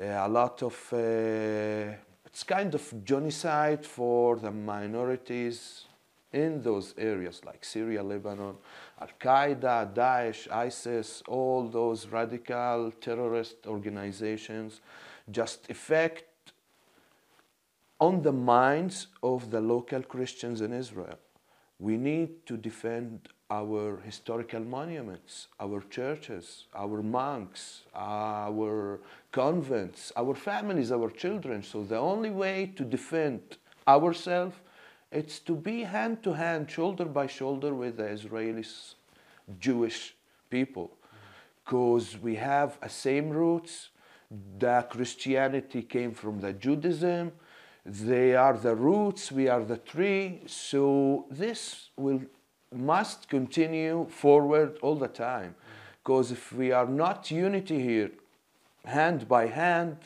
Uh, 0.00 0.04
a 0.04 0.28
lot 0.28 0.62
of, 0.62 0.74
uh, 0.92 1.94
it's 2.24 2.44
kind 2.44 2.74
of 2.74 3.04
genocide 3.04 3.84
for 3.84 4.36
the 4.36 4.50
minorities 4.50 5.87
in 6.32 6.62
those 6.62 6.94
areas 6.98 7.40
like 7.44 7.64
Syria, 7.64 8.02
Lebanon, 8.02 8.56
Al 9.00 9.08
Qaeda, 9.20 9.94
Daesh, 9.94 10.50
ISIS, 10.50 11.22
all 11.26 11.68
those 11.68 12.06
radical 12.08 12.92
terrorist 13.00 13.66
organizations 13.66 14.80
just 15.30 15.70
affect 15.70 16.52
on 18.00 18.22
the 18.22 18.32
minds 18.32 19.08
of 19.22 19.50
the 19.50 19.60
local 19.60 20.02
Christians 20.02 20.60
in 20.60 20.72
Israel. 20.72 21.18
We 21.80 21.96
need 21.96 22.46
to 22.46 22.56
defend 22.56 23.28
our 23.50 23.98
historical 24.04 24.60
monuments, 24.60 25.48
our 25.58 25.80
churches, 25.88 26.66
our 26.74 27.02
monks, 27.02 27.84
our 27.94 29.00
convents, 29.32 30.12
our 30.16 30.34
families, 30.34 30.92
our 30.92 31.10
children. 31.10 31.62
So 31.62 31.82
the 31.82 31.98
only 31.98 32.30
way 32.30 32.72
to 32.76 32.84
defend 32.84 33.40
ourselves 33.86 34.56
it's 35.10 35.38
to 35.40 35.54
be 35.54 35.82
hand 35.82 36.22
to 36.22 36.32
hand, 36.34 36.70
shoulder 36.70 37.04
by 37.04 37.26
shoulder 37.26 37.74
with 37.74 37.96
the 37.96 38.04
Israelis, 38.04 38.94
Jewish 39.58 40.14
people, 40.50 40.90
because 41.64 42.18
we 42.18 42.36
have 42.36 42.78
the 42.80 42.88
same 42.88 43.30
roots. 43.30 43.88
The 44.58 44.86
Christianity 44.90 45.82
came 45.82 46.12
from 46.12 46.40
the 46.40 46.52
Judaism. 46.52 47.32
They 47.86 48.36
are 48.36 48.56
the 48.56 48.74
roots, 48.74 49.32
we 49.32 49.48
are 49.48 49.64
the 49.64 49.78
tree. 49.78 50.42
So 50.46 51.24
this 51.30 51.88
will 51.96 52.20
must 52.74 53.28
continue 53.28 54.06
forward 54.10 54.78
all 54.82 54.96
the 54.96 55.08
time. 55.08 55.54
Because 56.02 56.30
if 56.30 56.52
we 56.52 56.72
are 56.72 56.86
not 56.86 57.30
unity 57.30 57.80
here, 57.82 58.10
hand 58.84 59.28
by 59.28 59.46
hand, 59.46 59.96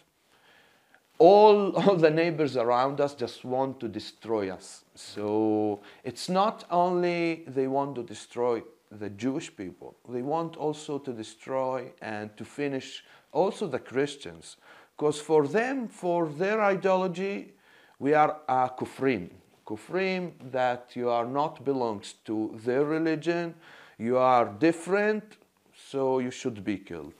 all, 1.18 1.70
all 1.76 1.96
the 1.96 2.10
neighbors 2.10 2.56
around 2.56 3.00
us 3.00 3.14
just 3.14 3.44
want 3.44 3.80
to 3.80 3.88
destroy 3.88 4.50
us. 4.50 4.81
So 4.94 5.80
it's 6.04 6.28
not 6.28 6.64
only 6.70 7.44
they 7.46 7.66
want 7.66 7.94
to 7.96 8.02
destroy 8.02 8.62
the 8.90 9.10
Jewish 9.10 9.54
people. 9.54 9.96
They 10.08 10.22
want 10.22 10.56
also 10.56 10.98
to 10.98 11.12
destroy 11.12 11.92
and 12.02 12.36
to 12.36 12.44
finish 12.44 13.04
also 13.32 13.66
the 13.66 13.78
Christians. 13.78 14.56
Because 14.96 15.18
for 15.18 15.48
them, 15.48 15.88
for 15.88 16.28
their 16.28 16.60
ideology, 16.60 17.54
we 17.98 18.14
are 18.14 18.36
a 18.48 18.68
kufrim. 18.68 19.30
Kufrim 19.66 20.32
that 20.50 20.90
you 20.94 21.08
are 21.08 21.26
not 21.26 21.64
belongs 21.64 22.14
to 22.24 22.58
their 22.64 22.84
religion, 22.84 23.54
you 23.98 24.18
are 24.18 24.46
different, 24.46 25.22
so 25.74 26.18
you 26.18 26.30
should 26.30 26.64
be 26.64 26.76
killed. 26.76 27.12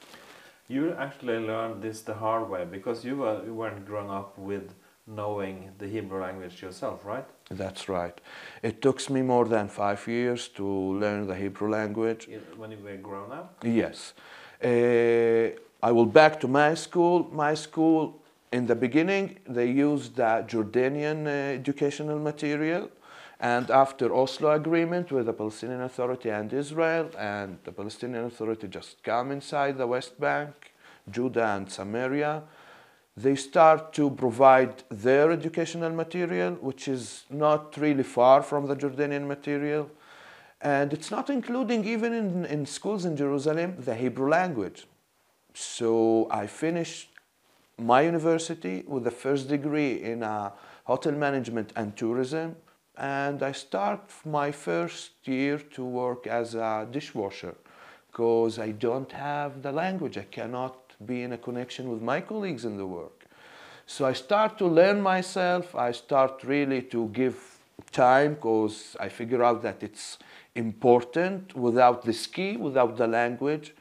You 0.68 0.92
actually 0.92 1.38
learned 1.38 1.82
this 1.82 2.02
the 2.02 2.14
hard 2.14 2.48
way 2.48 2.64
because 2.64 3.04
you, 3.04 3.16
were, 3.18 3.42
you 3.44 3.54
weren't 3.54 3.86
grown 3.86 4.10
up 4.10 4.36
with 4.38 4.74
knowing 5.06 5.70
the 5.78 5.86
Hebrew 5.86 6.20
language 6.20 6.62
yourself, 6.62 7.04
right? 7.04 7.26
That's 7.50 7.88
right. 7.88 8.18
It 8.62 8.80
took 8.80 9.08
me 9.10 9.22
more 9.22 9.46
than 9.46 9.68
five 9.68 10.06
years 10.06 10.48
to 10.48 10.66
learn 10.66 11.26
the 11.26 11.34
Hebrew 11.34 11.68
language. 11.68 12.28
When 12.56 12.70
you 12.70 12.78
were 12.78 12.96
grown 12.96 13.32
up? 13.32 13.56
Yes. 13.64 14.14
Uh, 14.62 15.50
I 15.82 15.90
will 15.90 16.06
back 16.06 16.38
to 16.40 16.48
my 16.48 16.74
school. 16.74 17.28
My 17.32 17.54
school, 17.54 18.22
in 18.52 18.66
the 18.66 18.76
beginning, 18.76 19.38
they 19.48 19.70
used 19.70 20.16
the 20.16 20.44
Jordanian 20.46 21.26
uh, 21.26 21.58
educational 21.60 22.18
material. 22.18 22.88
And 23.40 23.72
after 23.72 24.14
Oslo 24.14 24.52
agreement 24.52 25.10
with 25.10 25.26
the 25.26 25.32
Palestinian 25.32 25.80
Authority 25.80 26.30
and 26.30 26.52
Israel, 26.52 27.10
and 27.18 27.58
the 27.64 27.72
Palestinian 27.72 28.26
Authority 28.26 28.68
just 28.68 29.02
come 29.02 29.32
inside 29.32 29.78
the 29.78 29.86
West 29.88 30.20
Bank, 30.20 30.72
Judah 31.10 31.56
and 31.56 31.68
Samaria, 31.68 32.44
they 33.16 33.36
start 33.36 33.92
to 33.92 34.10
provide 34.10 34.84
their 34.90 35.30
educational 35.30 35.90
material, 35.90 36.52
which 36.54 36.88
is 36.88 37.24
not 37.28 37.76
really 37.76 38.02
far 38.02 38.42
from 38.42 38.66
the 38.66 38.76
Jordanian 38.76 39.26
material. 39.26 39.90
And 40.62 40.92
it's 40.92 41.10
not 41.10 41.28
including, 41.28 41.84
even 41.84 42.14
in, 42.14 42.44
in 42.46 42.64
schools 42.66 43.04
in 43.04 43.16
Jerusalem, 43.16 43.74
the 43.78 43.94
Hebrew 43.94 44.28
language. 44.30 44.86
So 45.52 46.28
I 46.30 46.46
finished 46.46 47.10
my 47.76 48.02
university 48.02 48.84
with 48.86 49.04
the 49.04 49.10
first 49.10 49.48
degree 49.48 50.02
in 50.02 50.22
uh, 50.22 50.50
hotel 50.84 51.12
management 51.12 51.72
and 51.76 51.96
tourism. 51.96 52.56
And 52.96 53.42
I 53.42 53.52
start 53.52 54.10
my 54.24 54.52
first 54.52 55.10
year 55.24 55.58
to 55.58 55.84
work 55.84 56.26
as 56.26 56.54
a 56.54 56.86
dishwasher 56.90 57.56
because 58.06 58.58
I 58.58 58.72
don't 58.72 59.10
have 59.12 59.62
the 59.62 59.72
language. 59.72 60.16
I 60.18 60.24
cannot 60.24 60.81
be 61.06 61.22
in 61.22 61.32
a 61.32 61.38
connection 61.38 61.90
with 61.90 62.02
my 62.02 62.20
colleagues 62.20 62.64
in 62.64 62.76
the 62.76 62.86
work. 62.86 63.26
So 63.86 64.06
I 64.06 64.12
start 64.12 64.58
to 64.58 64.66
learn 64.66 65.00
myself. 65.00 65.74
I 65.74 65.92
start 65.92 66.44
really 66.44 66.82
to 66.82 67.08
give 67.08 67.58
time 67.90 68.34
because 68.34 68.96
I 69.00 69.08
figure 69.08 69.42
out 69.42 69.62
that 69.62 69.82
it's 69.82 70.18
important. 70.54 71.54
Without 71.56 72.02
the 72.04 72.12
ski, 72.12 72.56
without 72.56 72.96
the 72.96 73.06
language, 73.06 73.74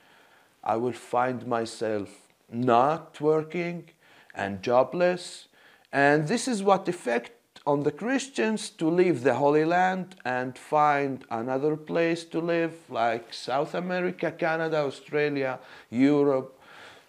I 0.64 0.76
will 0.78 0.94
find 0.94 1.46
myself 1.48 2.10
not 2.52 3.20
working 3.22 3.90
and 4.34 4.62
jobless. 4.62 5.48
And 5.92 6.28
this 6.28 6.48
is 6.48 6.64
what 6.64 6.88
effect 6.88 7.32
on 7.66 7.84
the 7.84 7.92
Christians 7.92 8.70
to 8.72 8.90
leave 8.90 9.24
the 9.24 9.36
Holy 9.36 9.66
Land 9.66 10.16
and 10.26 10.58
find 10.58 11.24
another 11.30 11.76
place 11.76 12.24
to 12.26 12.40
live, 12.40 12.74
like 12.90 13.34
South 13.34 13.76
America, 13.76 14.32
Canada, 14.32 14.78
Australia, 14.78 15.60
Europe. 15.90 16.58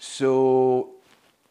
So 0.02 0.94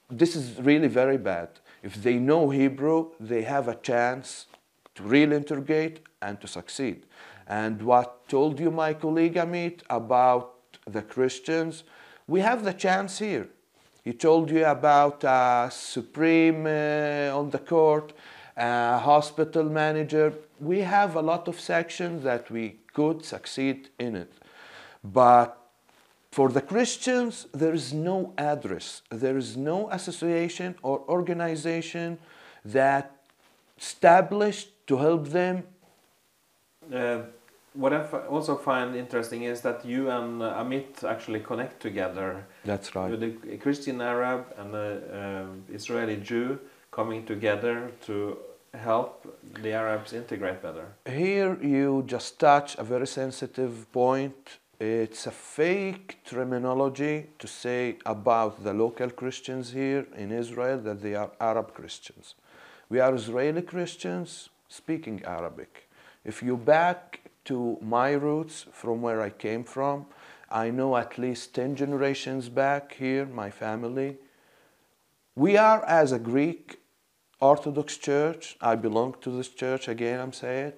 this 0.09 0.35
is 0.35 0.59
really 0.59 0.89
very 0.89 1.17
bad. 1.17 1.47
If 1.83 2.03
they 2.03 2.19
know 2.19 2.49
Hebrew, 2.49 3.11
they 3.17 3.43
have 3.43 3.69
a 3.69 3.75
chance 3.75 4.47
to 4.95 5.03
really 5.03 5.37
integrate 5.37 6.01
and 6.21 6.39
to 6.41 6.47
succeed. 6.47 7.05
And 7.47 7.81
what 7.81 8.27
told 8.27 8.59
you 8.59 8.69
my 8.69 8.93
colleague 8.93 9.35
Amit 9.35 9.83
about 9.89 10.55
the 10.85 11.01
Christians, 11.01 11.85
we 12.27 12.41
have 12.41 12.65
the 12.65 12.73
chance 12.73 13.19
here. 13.19 13.47
He 14.03 14.11
told 14.11 14.51
you 14.51 14.65
about 14.65 15.23
a 15.23 15.69
supreme 15.71 16.65
uh, 16.65 17.39
on 17.39 17.51
the 17.51 17.59
court, 17.59 18.11
a 18.57 18.97
hospital 18.97 19.63
manager. 19.63 20.33
We 20.59 20.79
have 20.79 21.15
a 21.15 21.21
lot 21.21 21.47
of 21.47 21.57
sections 21.57 22.23
that 22.23 22.51
we 22.51 22.79
could 22.93 23.23
succeed 23.23 23.91
in 23.97 24.17
it. 24.17 24.33
But 25.05 25.60
for 26.31 26.49
the 26.49 26.61
Christians, 26.61 27.47
there 27.53 27.73
is 27.73 27.93
no 27.93 28.33
address, 28.37 29.01
there 29.09 29.37
is 29.37 29.57
no 29.57 29.89
association 29.91 30.75
or 30.81 31.01
organization 31.09 32.17
that 32.63 33.11
established 33.77 34.69
to 34.87 34.97
help 34.97 35.27
them. 35.27 35.63
Uh, 36.93 37.19
what 37.73 37.93
I 37.93 38.03
also 38.29 38.55
find 38.55 38.95
interesting 38.95 39.43
is 39.43 39.61
that 39.61 39.85
you 39.85 40.09
and 40.09 40.41
uh, 40.41 40.61
Amit 40.61 41.03
actually 41.03 41.39
connect 41.39 41.81
together. 41.81 42.45
That's 42.65 42.95
right. 42.95 43.09
With 43.11 43.23
a 43.23 43.57
Christian 43.57 44.01
Arab 44.01 44.53
and 44.57 44.75
an 44.75 45.63
Israeli 45.69 46.17
Jew 46.17 46.59
coming 46.91 47.25
together 47.25 47.91
to 48.07 48.37
help 48.73 49.37
the 49.61 49.71
Arabs 49.73 50.13
integrate 50.13 50.61
better. 50.61 50.87
Here 51.05 51.57
you 51.61 52.03
just 52.05 52.39
touch 52.39 52.77
a 52.77 52.83
very 52.83 53.07
sensitive 53.07 53.91
point. 53.91 54.59
It's 54.83 55.27
a 55.27 55.31
fake 55.31 56.17
terminology 56.25 57.27
to 57.37 57.47
say 57.47 57.97
about 58.03 58.63
the 58.63 58.73
local 58.73 59.11
Christians 59.11 59.71
here 59.71 60.07
in 60.17 60.31
Israel 60.31 60.79
that 60.79 61.03
they 61.03 61.13
are 61.13 61.29
Arab 61.39 61.75
Christians. 61.75 62.33
We 62.89 62.99
are 62.99 63.13
Israeli 63.13 63.61
Christians 63.61 64.49
speaking 64.69 65.21
Arabic. 65.23 65.87
If 66.25 66.41
you 66.41 66.57
back 66.57 67.21
to 67.45 67.77
my 67.79 68.13
roots 68.13 68.65
from 68.71 69.03
where 69.03 69.21
I 69.21 69.29
came 69.29 69.63
from. 69.63 70.07
I 70.49 70.69
know 70.69 70.97
at 70.97 71.17
least 71.17 71.53
10 71.53 71.75
generations 71.75 72.49
back 72.49 72.93
here, 72.93 73.25
my 73.25 73.49
family. 73.49 74.17
We 75.35 75.57
are, 75.57 75.83
as 75.85 76.11
a 76.11 76.19
Greek 76.19 76.79
Orthodox 77.39 77.97
church, 77.97 78.57
I 78.61 78.75
belong 78.75 79.15
to 79.21 79.29
this 79.29 79.49
church 79.49 79.87
again, 79.87 80.19
I'm 80.19 80.33
saying, 80.33 80.73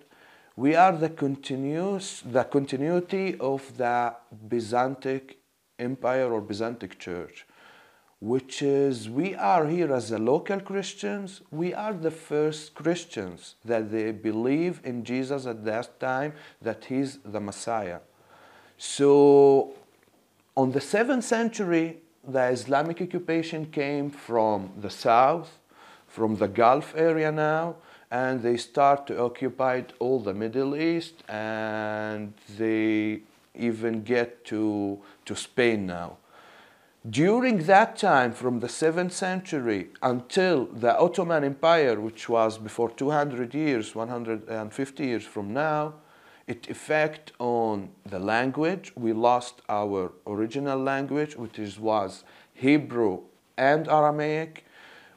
we 0.55 0.75
are 0.75 0.95
the 0.95 1.09
continuous, 1.09 2.21
the 2.25 2.43
continuity 2.43 3.37
of 3.39 3.77
the 3.77 4.15
Byzantic 4.47 5.35
Empire 5.79 6.31
or 6.31 6.41
Byzantic 6.41 6.99
Church 6.99 7.45
which 8.23 8.61
is 8.61 9.09
we 9.09 9.35
are 9.35 9.67
here 9.67 9.93
as 9.93 10.07
the 10.07 10.17
local 10.17 10.57
Christians, 10.61 11.41
we 11.51 11.73
are 11.73 11.91
the 11.91 12.09
first 12.09 12.73
Christians 12.73 13.55
that 13.65 13.91
they 13.91 14.13
believe 14.13 14.79
in 14.85 15.03
Jesus 15.03 15.45
at 15.45 15.65
that 15.65 15.99
time 15.99 16.31
that 16.61 16.85
he's 16.85 17.17
the 17.25 17.41
Messiah. 17.41 17.99
So 18.77 19.73
on 20.55 20.71
the 20.71 20.79
7th 20.79 21.23
century, 21.23 21.97
the 22.25 22.45
Islamic 22.47 23.01
occupation 23.01 23.65
came 23.65 24.09
from 24.09 24.71
the 24.77 24.89
south, 24.89 25.59
from 26.07 26.37
the 26.37 26.47
Gulf 26.47 26.93
area 26.95 27.29
now, 27.29 27.75
and 28.13 28.43
they 28.43 28.55
start 28.55 29.07
to 29.07 29.19
occupy 29.19 29.81
all 29.97 30.19
the 30.19 30.35
Middle 30.35 30.75
East 30.75 31.23
and 31.27 32.31
they 32.59 33.21
even 33.55 34.03
get 34.03 34.45
to, 34.45 34.99
to 35.25 35.35
Spain 35.35 35.87
now. 35.87 36.17
During 37.09 37.63
that 37.63 37.97
time, 37.97 38.31
from 38.31 38.59
the 38.59 38.67
7th 38.67 39.13
century 39.13 39.89
until 40.03 40.65
the 40.67 40.95
Ottoman 40.97 41.43
Empire, 41.43 41.99
which 41.99 42.29
was 42.29 42.59
before 42.59 42.91
200 42.91 43.55
years, 43.55 43.95
150 43.95 45.03
years 45.03 45.25
from 45.25 45.51
now, 45.51 45.95
it 46.45 46.69
effect 46.69 47.31
on 47.39 47.89
the 48.05 48.19
language. 48.19 48.93
We 48.95 49.11
lost 49.13 49.63
our 49.67 50.11
original 50.27 50.77
language, 50.77 51.35
which 51.35 51.57
is, 51.57 51.79
was 51.79 52.23
Hebrew 52.53 53.21
and 53.57 53.87
Aramaic. 53.87 54.65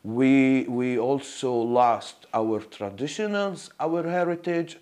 We, 0.07 0.67
we 0.69 1.01
also 1.01 1.53
lost 1.53 2.27
our 2.33 2.61
traditionals, 2.61 3.71
our 3.81 4.09
heritage, 4.09 4.79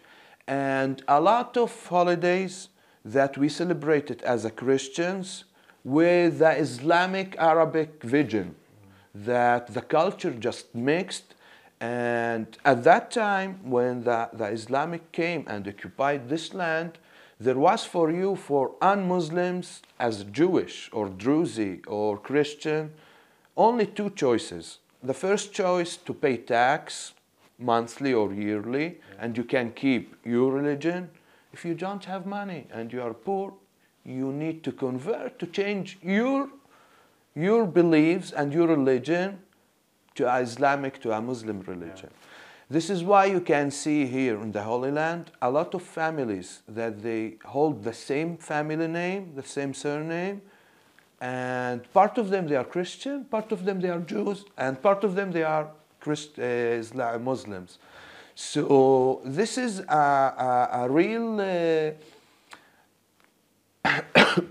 and 0.47 1.03
a 1.09 1.19
lot 1.19 1.57
of 1.57 1.73
holidays 1.87 2.69
that 3.07 3.39
we 3.39 3.49
celebrated 3.49 4.21
as 4.21 4.47
Christians 4.55 5.45
with 5.83 6.41
the 6.41 6.51
Islamic 6.51 7.37
Arabic 7.39 8.03
vision 8.03 8.55
that 9.15 9.73
the 9.73 9.81
culture 9.81 10.31
just 10.31 10.75
mixed. 10.75 11.35
And 11.81 12.47
at 12.63 12.85
that 12.85 13.11
time, 13.11 13.61
when 13.65 14.05
the, 14.05 14.29
the 14.31 14.49
Islamic 14.49 15.11
came 15.11 15.47
and 15.47 15.67
occupied 15.67 16.29
this 16.29 16.53
land, 16.53 16.99
there 17.41 17.59
was 17.59 17.83
for 17.83 18.11
you, 18.11 18.37
for 18.37 18.73
un-Muslims, 18.83 19.81
as 19.99 20.25
Jewish 20.25 20.91
or 20.93 21.09
Druzi 21.09 21.83
or 21.87 22.19
Christian, 22.19 22.93
only 23.57 23.87
two 23.87 24.11
choices. 24.11 24.81
The 25.05 25.15
first 25.15 25.53
choice 25.53 25.99
to 25.99 26.15
pay 26.15 26.39
tax 26.39 27.13
monthly 27.59 28.15
or 28.15 28.33
yearly, 28.33 29.01
and 29.19 29.37
you 29.37 29.45
can 29.45 29.73
keep 29.73 30.17
your 30.25 30.51
religion. 30.51 31.11
If 31.53 31.65
you 31.65 31.75
don't 31.75 32.05
have 32.07 32.27
money 32.27 32.67
and 32.73 32.93
you 32.93 33.03
are 33.03 33.15
poor, 33.15 33.53
you 34.05 34.33
need 34.33 34.65
to 34.65 34.73
convert 34.73 35.39
to 35.39 35.47
change 35.47 35.99
your 36.03 36.49
your 37.37 37.67
beliefs 37.67 38.33
and 38.33 38.53
your 38.53 38.69
religion 38.69 39.41
to 40.15 40.29
Islamic 40.29 41.01
to 41.03 41.13
a 41.13 41.21
Muslim 41.21 41.61
religion. 41.63 42.11
Yeah. 42.13 42.29
This 42.71 42.91
is 42.91 43.03
why 43.03 43.27
you 43.27 43.41
can 43.41 43.71
see 43.71 44.07
here 44.07 44.41
in 44.41 44.53
the 44.53 44.63
Holy 44.63 44.91
Land 44.91 45.33
a 45.43 45.51
lot 45.51 45.75
of 45.75 45.83
families 45.83 46.63
that 46.69 47.03
they 47.03 47.37
hold 47.45 47.85
the 47.85 47.93
same 47.93 48.37
family 48.37 48.89
name, 48.89 49.33
the 49.35 49.43
same 49.43 49.75
surname, 49.75 50.41
and 51.25 51.91
part 51.95 52.19
of 52.19 52.29
them 52.29 52.47
they 52.49 52.57
are 52.57 52.65
Christian, 52.65 53.25
part 53.25 53.51
of 53.51 53.65
them 53.65 53.81
they 53.81 53.89
are 53.89 54.01
Jews, 54.01 54.45
and 54.59 54.83
part 54.83 55.05
of 55.05 55.15
them 55.15 55.33
they 55.33 55.43
are 55.43 55.69
Christ, 55.99 56.39
uh, 56.39 57.19
Muslims. 57.19 57.79
So 58.35 59.23
this 59.25 59.57
is 59.57 59.81
a, 59.81 59.95
a, 59.95 60.69
a 60.83 60.89
real. 60.91 61.41
Uh, 61.41 61.93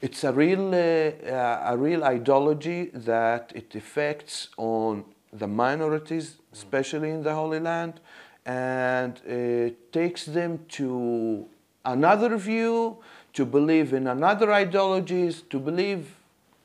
it's 0.00 0.24
a 0.24 0.32
real, 0.32 0.74
uh, 0.74 1.72
a 1.72 1.76
real 1.76 2.04
ideology 2.04 2.90
that 2.94 3.52
it 3.54 3.74
affects 3.74 4.48
on 4.56 5.04
the 5.30 5.46
minorities, 5.46 6.36
especially 6.54 7.10
in 7.10 7.22
the 7.22 7.34
Holy 7.34 7.60
Land, 7.60 8.00
and 8.46 9.20
it 9.26 9.92
takes 9.92 10.24
them 10.24 10.64
to 10.68 11.46
another 11.84 12.34
view, 12.38 12.96
to 13.34 13.44
believe 13.44 13.92
in 13.92 14.06
another 14.06 14.52
ideologies, 14.52 15.42
to 15.50 15.58
believe 15.58 16.16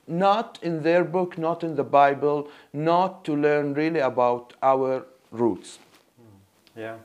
not 0.08 0.60
in 0.62 0.84
their 0.84 1.04
book, 1.04 1.38
not 1.38 1.64
in 1.64 1.76
the 1.76 1.84
Bible, 1.84 2.50
not 2.74 3.24
to 3.26 3.36
learn 3.36 3.74
really 3.74 4.00
about 4.00 4.54
our 4.64 5.06
roots. 5.32 5.80
Hmm. 6.18 6.80
Yeah, 6.80 6.96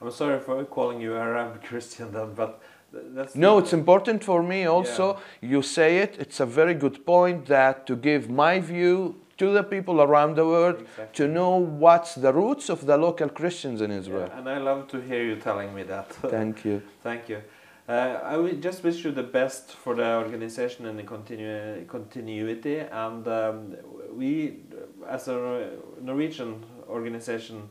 I'm 0.00 0.10
sorry 0.10 0.40
for 0.40 0.64
calling 0.64 1.00
you 1.00 1.16
Arab 1.16 1.62
Christian 1.68 2.12
then, 2.12 2.34
but 2.34 2.62
that's 2.92 3.34
No, 3.34 3.58
it's 3.58 3.72
important 3.72 4.22
for 4.22 4.42
me 4.42 4.64
also. 4.66 5.18
You 5.40 5.62
say 5.62 5.98
it, 5.98 6.16
it's 6.18 6.40
a 6.40 6.46
very 6.46 6.74
good 6.74 7.04
point 7.04 7.46
that 7.46 7.86
to 7.86 7.96
give 7.96 8.30
my 8.30 8.60
view 8.60 9.16
to 9.36 9.52
the 9.52 9.64
people 9.64 10.00
around 10.00 10.36
the 10.36 10.46
world 10.46 10.80
Exactly. 10.80 11.26
to 11.26 11.32
know 11.32 11.56
what's 11.56 12.14
the 12.14 12.32
roots 12.32 12.68
of 12.68 12.86
the 12.86 12.96
local 12.96 13.28
Christians 13.28 13.80
in 13.80 13.90
Israel. 13.90 14.28
Yeah, 14.28 14.38
and 14.38 14.48
I 14.48 14.58
love 14.58 14.86
to 14.88 15.00
hear 15.00 15.24
you 15.24 15.36
telling 15.36 15.74
me 15.74 15.82
that. 15.84 16.12
Thank 16.30 16.64
you. 16.64 16.82
Thank 17.02 17.28
you. 17.28 17.42
Uh, 17.86 18.18
I 18.24 18.36
will 18.38 18.54
just 18.54 18.82
wish 18.82 19.04
you 19.04 19.10
the 19.10 19.22
best 19.22 19.72
for 19.72 19.94
the 19.94 20.16
organization 20.16 20.86
and 20.86 20.98
the 20.98 21.02
continu- 21.02 21.86
continuity. 21.86 22.78
And 22.78 23.28
um, 23.28 23.76
we, 24.10 24.60
as 25.06 25.28
a 25.28 25.70
Norwegian 26.00 26.64
organization, 26.88 27.68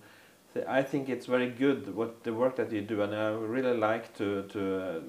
th- 0.54 0.68
I 0.68 0.84
think 0.84 1.10
it's 1.10 1.26
very 1.26 1.50
good 1.50 1.96
what 1.96 2.24
the 2.24 2.32
work 2.32 2.56
that 2.58 2.72
you 2.72 2.82
do, 2.82 3.02
and 3.02 3.16
I 3.16 3.30
really 3.30 3.76
like 3.76 4.16
to 4.18 4.44
to 4.50 4.62
uh, 4.82 5.00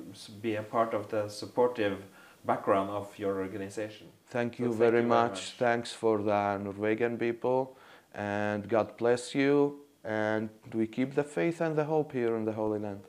be 0.41 0.57
a 0.57 0.63
part 0.63 0.95
of 0.95 1.09
the 1.09 1.29
supportive 1.29 1.99
background 2.47 2.91
of 2.91 3.19
your 3.19 3.43
organization. 3.43 4.07
Thank 4.29 4.59
you 4.59 4.67
thank 4.67 4.79
very 4.79 5.03
you 5.03 5.09
very 5.09 5.09
much. 5.09 5.31
much. 5.31 5.55
Thanks 5.59 5.93
for 5.93 6.23
the 6.23 6.59
Norwegian 6.59 7.19
people. 7.19 7.77
And 8.15 8.69
God 8.69 8.97
bless 8.97 9.35
you. 9.35 9.81
And 10.05 10.51
we 10.73 10.87
keep 10.87 11.15
the 11.15 11.25
faith 11.25 11.61
and 11.61 11.77
the 11.77 11.85
hope 11.85 12.13
here 12.13 12.37
in 12.37 12.45
the 12.45 12.53
Holy 12.53 12.79
Land. 12.79 13.01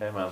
Amen. 0.00 0.30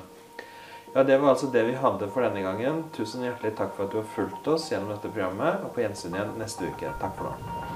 Ja, 0.96 1.02
Det 1.04 1.18
var 1.18 1.28
altså 1.28 1.46
det 1.46 1.62
vi 1.66 1.72
hadde 1.74 2.06
for 2.08 2.22
denne 2.22 2.42
gangen. 2.44 2.84
Tusen 2.94 3.24
hjertelig 3.26 3.56
takk 3.58 3.72
for 3.74 3.88
at 3.88 3.90
du 3.90 3.98
har 3.98 4.06
fulgt 4.14 4.46
oss 4.46 4.68
gjennom 4.70 4.94
dette 4.94 5.10
programmet. 5.10 5.64
Og 5.66 5.74
på 5.74 5.82
gjensyn 5.82 6.14
igjen 6.14 6.36
neste 6.38 6.70
uke. 6.70 6.92
Takk 7.00 7.18
for 7.18 7.32
nå. 7.32 7.73